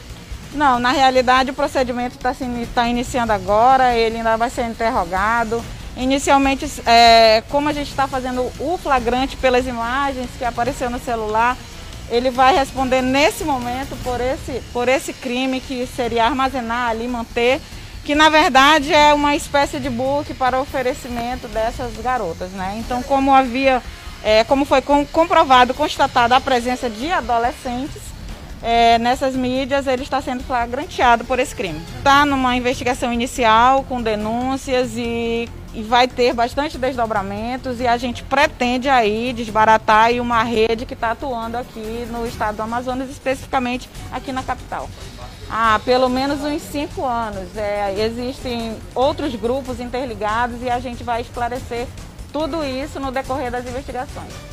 Não, 0.53 0.79
na 0.79 0.91
realidade 0.91 1.49
o 1.49 1.53
procedimento 1.53 2.15
está 2.15 2.35
tá 2.73 2.87
iniciando 2.87 3.33
agora, 3.33 3.95
ele 3.95 4.17
ainda 4.17 4.37
vai 4.37 4.49
ser 4.49 4.65
interrogado. 4.65 5.63
Inicialmente, 5.97 6.65
é, 6.85 7.43
como 7.49 7.69
a 7.69 7.73
gente 7.73 7.89
está 7.89 8.07
fazendo 8.07 8.51
o 8.59 8.77
flagrante 8.81 9.37
pelas 9.37 9.65
imagens 9.67 10.29
que 10.37 10.45
apareceu 10.45 10.89
no 10.89 10.99
celular, 10.99 11.57
ele 12.09 12.29
vai 12.29 12.55
responder 12.55 13.01
nesse 13.01 13.43
momento 13.43 13.95
por 14.03 14.19
esse, 14.19 14.61
por 14.71 14.87
esse 14.87 15.13
crime 15.13 15.59
que 15.59 15.87
seria 15.87 16.25
armazenar 16.25 16.89
ali, 16.89 17.07
manter, 17.07 17.59
que 18.03 18.13
na 18.13 18.29
verdade 18.29 18.93
é 18.93 19.13
uma 19.13 19.35
espécie 19.35 19.79
de 19.79 19.89
book 19.89 20.33
para 20.33 20.59
oferecimento 20.59 21.47
dessas 21.47 21.95
garotas. 21.97 22.51
Né? 22.51 22.75
Então, 22.79 23.01
como 23.01 23.33
havia, 23.33 23.81
é, 24.23 24.43
como 24.43 24.65
foi 24.65 24.81
comprovado, 24.81 25.73
constatada 25.73 26.35
a 26.35 26.41
presença 26.41 26.89
de 26.89 27.11
adolescentes, 27.11 28.12
é, 28.63 28.97
nessas 28.97 29.35
mídias, 29.35 29.87
ele 29.87 30.03
está 30.03 30.21
sendo 30.21 30.41
flagranteado 30.41 31.25
por 31.25 31.37
esse 31.37 31.53
crime. 31.53 31.81
Está 31.97 32.25
numa 32.25 32.55
investigação 32.55 33.11
inicial 33.11 33.83
com 33.83 34.01
denúncias 34.01 34.91
e, 34.95 35.49
e, 35.73 35.83
vai 35.83 36.07
ter 36.07 36.33
bastante 36.33 36.77
desdobramentos 36.77 37.81
e 37.81 37.87
a 37.87 37.97
gente 37.97 38.23
pretende 38.23 38.87
aí 38.87 39.33
desbaratar 39.33 40.05
aí 40.05 40.21
uma 40.21 40.43
rede 40.43 40.85
que 40.85 40.93
está 40.93 41.11
atuando 41.11 41.57
aqui 41.57 42.07
no 42.09 42.25
estado 42.25 42.55
do 42.55 42.61
Amazonas, 42.61 43.09
especificamente 43.09 43.89
aqui 44.13 44.31
na 44.31 44.41
capital. 44.41 44.89
Há 45.49 45.79
pelo 45.83 46.07
menos 46.07 46.41
uns 46.41 46.61
cinco 46.61 47.05
anos. 47.05 47.57
É, 47.57 47.93
existem 47.99 48.77
outros 48.95 49.35
grupos 49.35 49.81
interligados 49.81 50.61
e 50.61 50.69
a 50.69 50.79
gente 50.79 51.03
vai 51.03 51.21
esclarecer 51.21 51.85
tudo 52.31 52.63
isso 52.63 52.97
no 52.97 53.11
decorrer 53.11 53.51
das 53.51 53.67
investigações. 53.67 54.52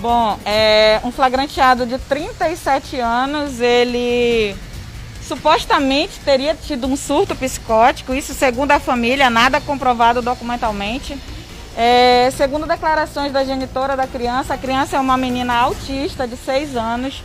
Bom, 0.00 0.38
é 0.44 1.00
um 1.04 1.10
flagranteado 1.10 1.86
de 1.86 1.96
37 1.98 3.00
anos, 3.00 3.60
ele 3.60 4.54
supostamente 5.22 6.20
teria 6.20 6.54
tido 6.54 6.86
um 6.86 6.96
surto 6.96 7.34
psicótico, 7.34 8.12
isso 8.12 8.34
segundo 8.34 8.72
a 8.72 8.78
família, 8.78 9.30
nada 9.30 9.58
comprovado 9.58 10.20
documentalmente. 10.20 11.18
É, 11.74 12.30
segundo 12.36 12.66
declarações 12.66 13.32
da 13.32 13.42
genitora 13.42 13.96
da 13.96 14.06
criança, 14.06 14.54
a 14.54 14.58
criança 14.58 14.96
é 14.96 15.00
uma 15.00 15.16
menina 15.16 15.54
autista 15.54 16.28
de 16.28 16.36
6 16.36 16.76
anos. 16.76 17.24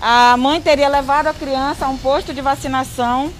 A 0.00 0.36
mãe 0.36 0.60
teria 0.60 0.88
levado 0.88 1.28
a 1.28 1.34
criança 1.34 1.86
a 1.86 1.88
um 1.88 1.96
posto 1.96 2.34
de 2.34 2.42
vacinação 2.42 3.32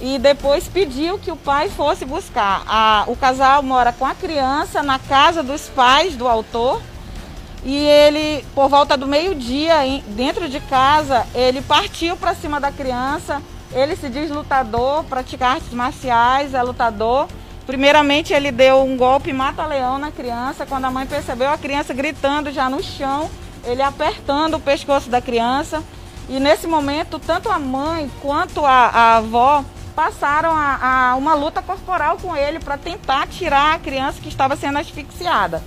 e 0.00 0.18
depois 0.18 0.68
pediu 0.68 1.18
que 1.18 1.30
o 1.30 1.36
pai 1.36 1.70
fosse 1.70 2.04
buscar. 2.04 2.62
A, 2.66 3.04
o 3.06 3.16
casal 3.16 3.62
mora 3.62 3.90
com 3.90 4.04
a 4.04 4.14
criança 4.14 4.82
na 4.82 4.98
casa 4.98 5.42
dos 5.42 5.68
pais 5.70 6.14
do 6.14 6.28
autor 6.28 6.82
e 7.64 7.76
ele, 7.76 8.44
por 8.54 8.68
volta 8.68 8.96
do 8.96 9.06
meio-dia, 9.06 9.76
dentro 10.08 10.48
de 10.48 10.58
casa, 10.60 11.24
ele 11.32 11.62
partiu 11.62 12.16
para 12.16 12.34
cima 12.34 12.60
da 12.60 12.72
criança. 12.72 13.40
Ele 13.72 13.94
se 13.94 14.08
diz 14.08 14.30
lutador, 14.30 15.04
pratica 15.04 15.46
artes 15.46 15.72
marciais, 15.72 16.54
é 16.54 16.62
lutador. 16.62 17.28
Primeiramente, 17.64 18.32
ele 18.32 18.50
deu 18.50 18.82
um 18.82 18.96
golpe 18.96 19.32
mata-leão 19.32 19.96
na 19.96 20.10
criança. 20.10 20.66
Quando 20.66 20.86
a 20.86 20.90
mãe 20.90 21.06
percebeu 21.06 21.50
a 21.50 21.56
criança 21.56 21.94
gritando 21.94 22.50
já 22.50 22.68
no 22.68 22.82
chão, 22.82 23.30
ele 23.64 23.80
apertando 23.80 24.54
o 24.54 24.60
pescoço 24.60 25.08
da 25.08 25.20
criança. 25.20 25.84
E 26.28 26.40
nesse 26.40 26.66
momento, 26.66 27.20
tanto 27.20 27.48
a 27.48 27.60
mãe 27.60 28.10
quanto 28.20 28.66
a, 28.66 28.88
a 28.88 29.16
avó 29.18 29.64
passaram 29.94 30.50
a, 30.50 31.10
a 31.10 31.16
uma 31.16 31.34
luta 31.34 31.62
corporal 31.62 32.16
com 32.20 32.34
ele 32.36 32.58
para 32.58 32.76
tentar 32.76 33.28
tirar 33.28 33.74
a 33.74 33.78
criança 33.78 34.20
que 34.20 34.28
estava 34.28 34.56
sendo 34.56 34.78
asfixiada. 34.78 35.62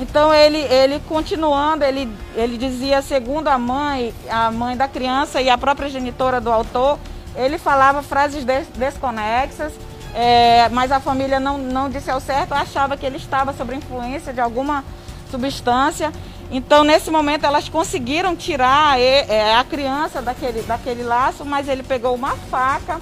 Então 0.00 0.32
ele, 0.32 0.56
ele 0.56 0.98
continuando, 1.06 1.84
ele, 1.84 2.10
ele 2.34 2.56
dizia, 2.56 3.02
segundo 3.02 3.48
a 3.48 3.58
mãe, 3.58 4.14
a 4.30 4.50
mãe 4.50 4.74
da 4.74 4.88
criança 4.88 5.42
e 5.42 5.50
a 5.50 5.58
própria 5.58 5.90
genitora 5.90 6.40
do 6.40 6.50
autor, 6.50 6.98
ele 7.36 7.58
falava 7.58 8.02
frases 8.02 8.42
des, 8.42 8.66
desconexas, 8.68 9.74
é, 10.14 10.70
mas 10.70 10.90
a 10.90 11.00
família 11.00 11.38
não, 11.38 11.58
não 11.58 11.90
disse 11.90 12.10
ao 12.10 12.18
certo, 12.18 12.52
achava 12.54 12.96
que 12.96 13.04
ele 13.04 13.18
estava 13.18 13.52
sob 13.52 13.74
influência 13.74 14.32
de 14.32 14.40
alguma 14.40 14.82
substância. 15.30 16.10
Então, 16.50 16.82
nesse 16.82 17.10
momento, 17.10 17.44
elas 17.44 17.68
conseguiram 17.68 18.34
tirar 18.34 18.98
é, 18.98 19.54
a 19.54 19.62
criança 19.62 20.22
daquele, 20.22 20.62
daquele 20.62 21.02
laço, 21.02 21.44
mas 21.44 21.68
ele 21.68 21.82
pegou 21.82 22.14
uma 22.14 22.34
faca, 22.50 22.98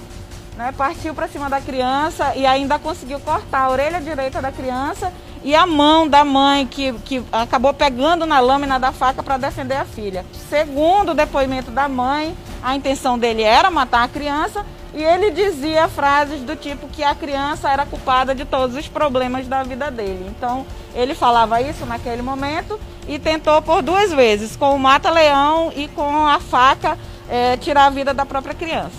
né, 0.57 0.73
partiu 0.77 1.15
para 1.15 1.29
cima 1.29 1.49
da 1.49 1.61
criança 1.61 2.35
e 2.35 2.45
ainda 2.45 2.77
conseguiu 2.77 3.21
cortar 3.21 3.61
a 3.61 3.69
orelha 3.69 4.01
direita 4.01 4.41
da 4.41 4.51
criança 4.51 5.11
e 5.43 5.55
a 5.55 5.65
mão 5.65 6.07
da 6.07 6.25
mãe 6.25 6.65
que, 6.65 6.93
que 7.05 7.23
acabou 7.31 7.73
pegando 7.73 8.25
na 8.25 8.39
lâmina 8.39 8.79
da 8.79 8.91
faca 8.91 9.23
para 9.23 9.37
defender 9.37 9.75
a 9.75 9.85
filha. 9.85 10.25
Segundo 10.49 11.11
o 11.11 11.15
depoimento 11.15 11.71
da 11.71 11.87
mãe, 11.87 12.35
a 12.61 12.75
intenção 12.75 13.17
dele 13.17 13.41
era 13.41 13.71
matar 13.71 14.03
a 14.03 14.07
criança 14.07 14.65
e 14.93 15.03
ele 15.03 15.31
dizia 15.31 15.87
frases 15.87 16.41
do 16.41 16.55
tipo 16.55 16.87
que 16.87 17.03
a 17.03 17.13
criança 17.13 17.69
era 17.69 17.85
culpada 17.85 18.33
de 18.33 18.43
todos 18.43 18.75
os 18.75 18.87
problemas 18.87 19.47
da 19.47 19.63
vida 19.63 19.89
dele. 19.89 20.25
Então 20.35 20.65
ele 20.93 21.13
falava 21.13 21.61
isso 21.61 21.85
naquele 21.85 22.21
momento 22.21 22.79
e 23.07 23.17
tentou 23.17 23.61
por 23.61 23.81
duas 23.81 24.11
vezes, 24.11 24.55
com 24.55 24.75
o 24.75 24.79
mata-leão 24.79 25.71
e 25.75 25.87
com 25.87 26.27
a 26.27 26.39
faca, 26.39 26.97
é, 27.29 27.55
tirar 27.57 27.85
a 27.85 27.89
vida 27.89 28.13
da 28.13 28.25
própria 28.25 28.53
criança. 28.53 28.97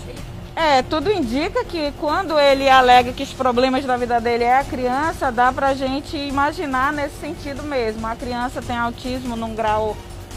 É, 0.55 0.81
tudo 0.81 1.11
indica 1.11 1.63
que 1.63 1.93
quando 1.99 2.37
ele 2.37 2.69
alega 2.69 3.13
que 3.13 3.23
os 3.23 3.31
problemas 3.31 3.85
da 3.85 3.95
vida 3.95 4.19
dele 4.19 4.43
é 4.43 4.59
a 4.59 4.63
criança, 4.63 5.31
dá 5.31 5.51
pra 5.51 5.73
gente 5.73 6.17
imaginar 6.17 6.91
nesse 6.91 7.15
sentido 7.19 7.63
mesmo. 7.63 8.05
A 8.05 8.15
criança 8.15 8.61
tem 8.61 8.77
autismo 8.77 9.35
num 9.35 9.55
grau 9.55 9.95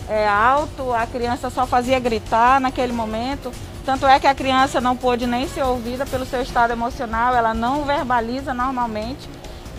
é, 0.09 0.29
alto, 0.29 0.93
a 0.93 1.07
criança 1.07 1.51
só 1.51 1.67
fazia 1.67 1.99
gritar 1.99 2.61
naquele 2.61 2.93
momento. 2.93 3.51
Tanto 3.85 4.07
é 4.07 4.19
que 4.21 4.27
a 4.27 4.35
criança 4.35 4.81
não 4.81 4.97
pôde 4.97 5.27
nem 5.27 5.49
ser 5.49 5.65
ouvida 5.65 6.07
pelo 6.07 6.25
seu 6.25 6.41
estado 6.41 6.73
emocional, 6.73 7.35
ela 7.35 7.53
não 7.53 7.85
verbaliza 7.85 8.55
normalmente. 8.55 9.29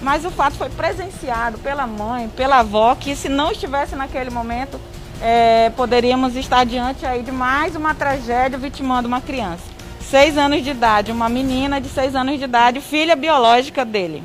Mas 0.01 0.25
o 0.25 0.29
fato 0.29 0.57
foi 0.57 0.69
presenciado 0.69 1.57
pela 1.59 1.87
mãe, 1.87 2.27
pela 2.27 2.59
avó, 2.59 2.93
que 2.93 3.15
se 3.15 3.29
não 3.29 3.51
estivesse 3.51 3.95
naquele 3.95 4.29
momento, 4.29 4.79
é, 5.21 5.71
poderíamos 5.77 6.35
estar 6.35 6.65
diante 6.65 7.05
aí 7.05 7.23
de 7.23 7.31
mais 7.31 7.75
uma 7.75 7.95
tragédia 7.95 8.59
vitimando 8.59 9.07
uma 9.07 9.21
criança 9.21 9.74
seis 10.05 10.37
anos 10.37 10.63
de 10.63 10.69
idade, 10.69 11.11
uma 11.11 11.27
menina 11.27 11.81
de 11.81 11.89
seis 11.89 12.15
anos 12.15 12.37
de 12.37 12.45
idade, 12.45 12.79
filha 12.79 13.15
biológica 13.15 13.83
dele. 13.83 14.23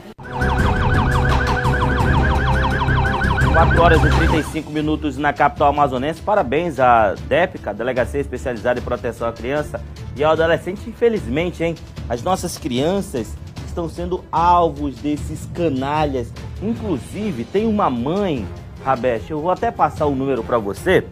4 3.53 3.83
horas 3.83 4.05
e 4.05 4.09
35 4.09 4.71
minutos 4.71 5.16
na 5.16 5.33
capital 5.33 5.71
amazonense. 5.71 6.21
Parabéns 6.23 6.79
à 6.79 7.14
DEPCA, 7.14 7.75
Delegacia 7.75 8.21
Especializada 8.21 8.79
em 8.79 8.83
Proteção 8.83 9.29
à 9.29 9.33
Criança 9.33 9.83
e 10.16 10.23
ao 10.23 10.33
Adolescente. 10.33 10.88
Infelizmente, 10.88 11.64
hein, 11.64 11.75
as 12.09 12.23
nossas 12.23 12.57
crianças 12.57 13.35
estão 13.66 13.88
sendo 13.88 14.25
alvos 14.31 14.95
desses 14.97 15.47
canalhas. 15.53 16.33
Inclusive, 16.62 17.45
tem 17.45 17.66
uma 17.66 17.90
mãe, 17.90 18.47
Rabeste, 18.85 19.33
eu 19.33 19.40
vou 19.40 19.51
até 19.51 19.71
passar 19.71 20.07
o 20.07 20.14
número 20.14 20.45
para 20.45 20.59
você. 20.59 21.05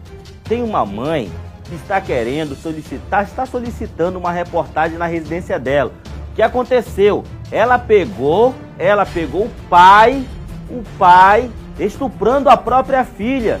Tem 0.45 0.63
uma 0.63 0.85
mãe 0.85 1.29
está 1.75 1.99
querendo 2.01 2.55
solicitar, 2.55 3.23
está 3.23 3.45
solicitando 3.45 4.17
uma 4.17 4.31
reportagem 4.31 4.97
na 4.97 5.05
residência 5.05 5.59
dela. 5.59 5.91
O 6.31 6.35
que 6.35 6.41
aconteceu? 6.41 7.23
Ela 7.51 7.77
pegou, 7.77 8.55
ela 8.77 9.05
pegou 9.05 9.45
o 9.45 9.51
pai, 9.69 10.25
o 10.69 10.83
pai 10.97 11.49
estuprando 11.79 12.49
a 12.49 12.57
própria 12.57 13.03
filha. 13.03 13.59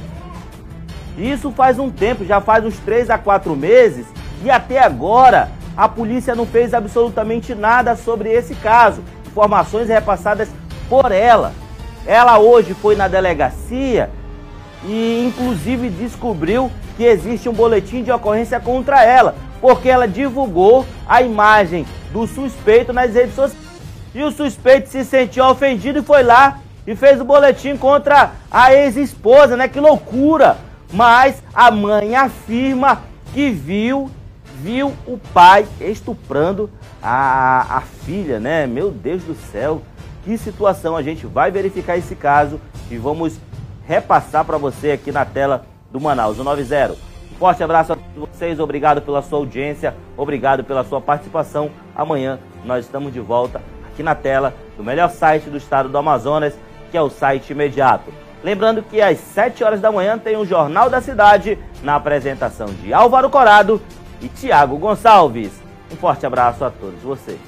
Isso 1.17 1.51
faz 1.51 1.77
um 1.79 1.89
tempo, 1.89 2.25
já 2.25 2.39
faz 2.39 2.65
uns 2.65 2.77
3 2.79 3.09
a 3.09 3.17
4 3.17 3.55
meses, 3.55 4.05
e 4.43 4.49
até 4.49 4.79
agora 4.79 5.49
a 5.75 5.87
polícia 5.87 6.35
não 6.35 6.45
fez 6.45 6.73
absolutamente 6.73 7.53
nada 7.55 7.95
sobre 7.95 8.29
esse 8.29 8.55
caso. 8.55 9.01
Informações 9.27 9.87
repassadas 9.87 10.49
por 10.89 11.11
ela. 11.11 11.53
Ela 12.05 12.39
hoje 12.39 12.73
foi 12.73 12.95
na 12.95 13.07
delegacia 13.07 14.09
e 14.85 15.25
inclusive 15.27 15.89
descobriu 15.89 16.71
que 16.99 17.05
existe 17.05 17.47
um 17.47 17.53
boletim 17.53 18.03
de 18.03 18.11
ocorrência 18.11 18.59
contra 18.59 19.05
ela, 19.05 19.33
porque 19.61 19.87
ela 19.87 20.05
divulgou 20.05 20.85
a 21.07 21.21
imagem 21.21 21.85
do 22.11 22.27
suspeito 22.27 22.91
nas 22.91 23.13
redes 23.13 23.35
sociais. 23.35 23.65
E 24.13 24.21
o 24.21 24.29
suspeito 24.29 24.89
se 24.89 25.05
sentiu 25.05 25.45
ofendido 25.45 25.99
e 25.99 26.03
foi 26.03 26.23
lá 26.23 26.59
e 26.85 26.93
fez 26.97 27.21
o 27.21 27.23
boletim 27.23 27.77
contra 27.77 28.31
a 28.51 28.73
ex-esposa, 28.73 29.55
né? 29.55 29.69
Que 29.69 29.79
loucura! 29.79 30.57
Mas 30.91 31.41
a 31.53 31.71
mãe 31.71 32.17
afirma 32.17 33.01
que 33.33 33.49
viu, 33.49 34.11
viu 34.61 34.91
o 35.07 35.17
pai 35.33 35.65
estuprando 35.79 36.69
a, 37.01 37.77
a 37.77 37.81
filha, 38.03 38.41
né? 38.41 38.67
Meu 38.67 38.91
Deus 38.91 39.23
do 39.23 39.35
céu, 39.53 39.81
que 40.25 40.37
situação! 40.37 40.97
A 40.97 41.01
gente 41.01 41.25
vai 41.25 41.49
verificar 41.49 41.95
esse 41.95 42.13
caso 42.13 42.59
e 42.91 42.97
vamos 42.97 43.39
repassar 43.87 44.43
para 44.43 44.57
você 44.57 44.91
aqui 44.91 45.13
na 45.13 45.23
tela 45.23 45.65
do 45.91 45.99
Manaus, 45.99 46.39
o 46.39 46.43
90. 46.43 46.95
Forte 47.37 47.63
abraço 47.63 47.93
a 47.93 47.95
todos 47.95 48.29
vocês, 48.29 48.59
obrigado 48.59 49.01
pela 49.01 49.21
sua 49.21 49.39
audiência, 49.39 49.95
obrigado 50.17 50.63
pela 50.63 50.83
sua 50.83 50.99
participação. 50.99 51.71
Amanhã 51.95 52.39
nós 52.65 52.85
estamos 52.85 53.13
de 53.13 53.19
volta 53.19 53.61
aqui 53.87 54.03
na 54.03 54.13
tela 54.13 54.53
do 54.75 54.83
melhor 54.83 55.09
site 55.09 55.49
do 55.49 55.57
estado 55.57 55.87
do 55.87 55.97
Amazonas, 55.97 56.53
que 56.91 56.97
é 56.97 57.01
o 57.01 57.09
site 57.09 57.51
imediato. 57.51 58.11
Lembrando 58.43 58.81
que 58.81 59.01
às 59.01 59.17
7 59.19 59.63
horas 59.63 59.81
da 59.81 59.91
manhã 59.91 60.17
tem 60.17 60.37
o 60.37 60.45
Jornal 60.45 60.89
da 60.89 61.01
Cidade, 61.01 61.57
na 61.83 61.95
apresentação 61.95 62.67
de 62.67 62.93
Álvaro 62.93 63.29
Corado 63.29 63.81
e 64.21 64.27
Tiago 64.27 64.77
Gonçalves. 64.77 65.51
Um 65.91 65.95
forte 65.95 66.25
abraço 66.25 66.63
a 66.63 66.69
todos 66.69 67.01
vocês. 67.01 67.39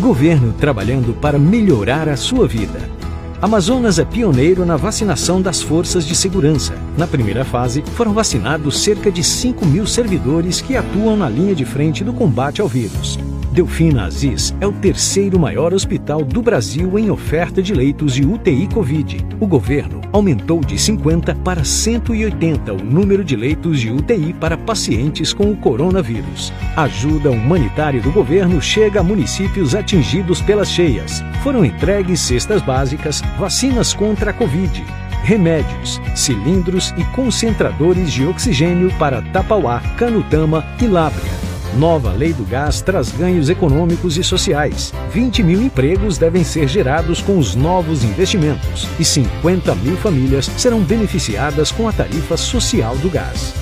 Governo 0.00 0.52
trabalhando 0.52 1.14
para 1.14 1.38
melhorar 1.38 2.08
a 2.08 2.16
sua 2.16 2.46
vida. 2.46 3.03
Amazonas 3.44 3.98
é 3.98 4.06
pioneiro 4.06 4.64
na 4.64 4.74
vacinação 4.74 5.42
das 5.42 5.60
forças 5.60 6.06
de 6.06 6.16
segurança. 6.16 6.72
Na 6.96 7.06
primeira 7.06 7.44
fase, 7.44 7.84
foram 7.94 8.14
vacinados 8.14 8.82
cerca 8.82 9.12
de 9.12 9.22
5 9.22 9.66
mil 9.66 9.86
servidores 9.86 10.62
que 10.62 10.74
atuam 10.74 11.14
na 11.14 11.28
linha 11.28 11.54
de 11.54 11.66
frente 11.66 12.02
do 12.02 12.14
combate 12.14 12.62
ao 12.62 12.68
vírus. 12.68 13.18
Delfina 13.54 14.06
Aziz 14.06 14.52
é 14.60 14.66
o 14.66 14.72
terceiro 14.72 15.38
maior 15.38 15.72
hospital 15.72 16.24
do 16.24 16.42
Brasil 16.42 16.98
em 16.98 17.08
oferta 17.08 17.62
de 17.62 17.72
leitos 17.72 18.12
de 18.12 18.26
UTI 18.26 18.66
Covid. 18.66 19.24
O 19.38 19.46
governo 19.46 20.00
aumentou 20.12 20.58
de 20.58 20.76
50 20.76 21.36
para 21.36 21.62
180 21.62 22.72
o 22.72 22.82
número 22.82 23.22
de 23.22 23.36
leitos 23.36 23.78
de 23.78 23.92
UTI 23.92 24.32
para 24.32 24.56
pacientes 24.56 25.32
com 25.32 25.52
o 25.52 25.56
coronavírus. 25.56 26.52
A 26.74 26.82
ajuda 26.82 27.30
humanitária 27.30 28.00
do 28.00 28.10
governo 28.10 28.60
chega 28.60 28.98
a 28.98 29.04
municípios 29.04 29.76
atingidos 29.76 30.40
pelas 30.40 30.68
cheias. 30.68 31.22
Foram 31.44 31.64
entregues 31.64 32.18
cestas 32.18 32.60
básicas, 32.60 33.22
vacinas 33.38 33.92
contra 33.92 34.30
a 34.30 34.34
Covid, 34.34 34.84
remédios, 35.22 36.00
cilindros 36.14 36.94
e 36.96 37.04
concentradores 37.14 38.12
de 38.12 38.26
oxigênio 38.26 38.92
para 38.98 39.22
Tapauá, 39.22 39.80
Canutama 39.96 40.64
e 40.80 40.86
Lábrea. 40.86 41.32
Nova 41.76 42.12
lei 42.12 42.32
do 42.32 42.44
gás 42.44 42.80
traz 42.80 43.10
ganhos 43.10 43.48
econômicos 43.48 44.16
e 44.16 44.22
sociais. 44.22 44.92
20 45.10 45.42
mil 45.42 45.60
empregos 45.60 46.18
devem 46.18 46.44
ser 46.44 46.68
gerados 46.68 47.20
com 47.20 47.36
os 47.36 47.56
novos 47.56 48.04
investimentos 48.04 48.86
e 48.98 49.04
50 49.04 49.74
mil 49.76 49.96
famílias 49.96 50.46
serão 50.56 50.80
beneficiadas 50.80 51.72
com 51.72 51.88
a 51.88 51.92
tarifa 51.92 52.36
social 52.36 52.96
do 52.98 53.10
gás. 53.10 53.52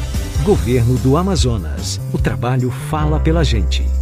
Governo 0.42 0.96
do 0.98 1.16
Amazonas. 1.16 2.00
O 2.12 2.18
trabalho 2.18 2.70
fala 2.70 3.18
pela 3.18 3.44
gente. 3.44 4.01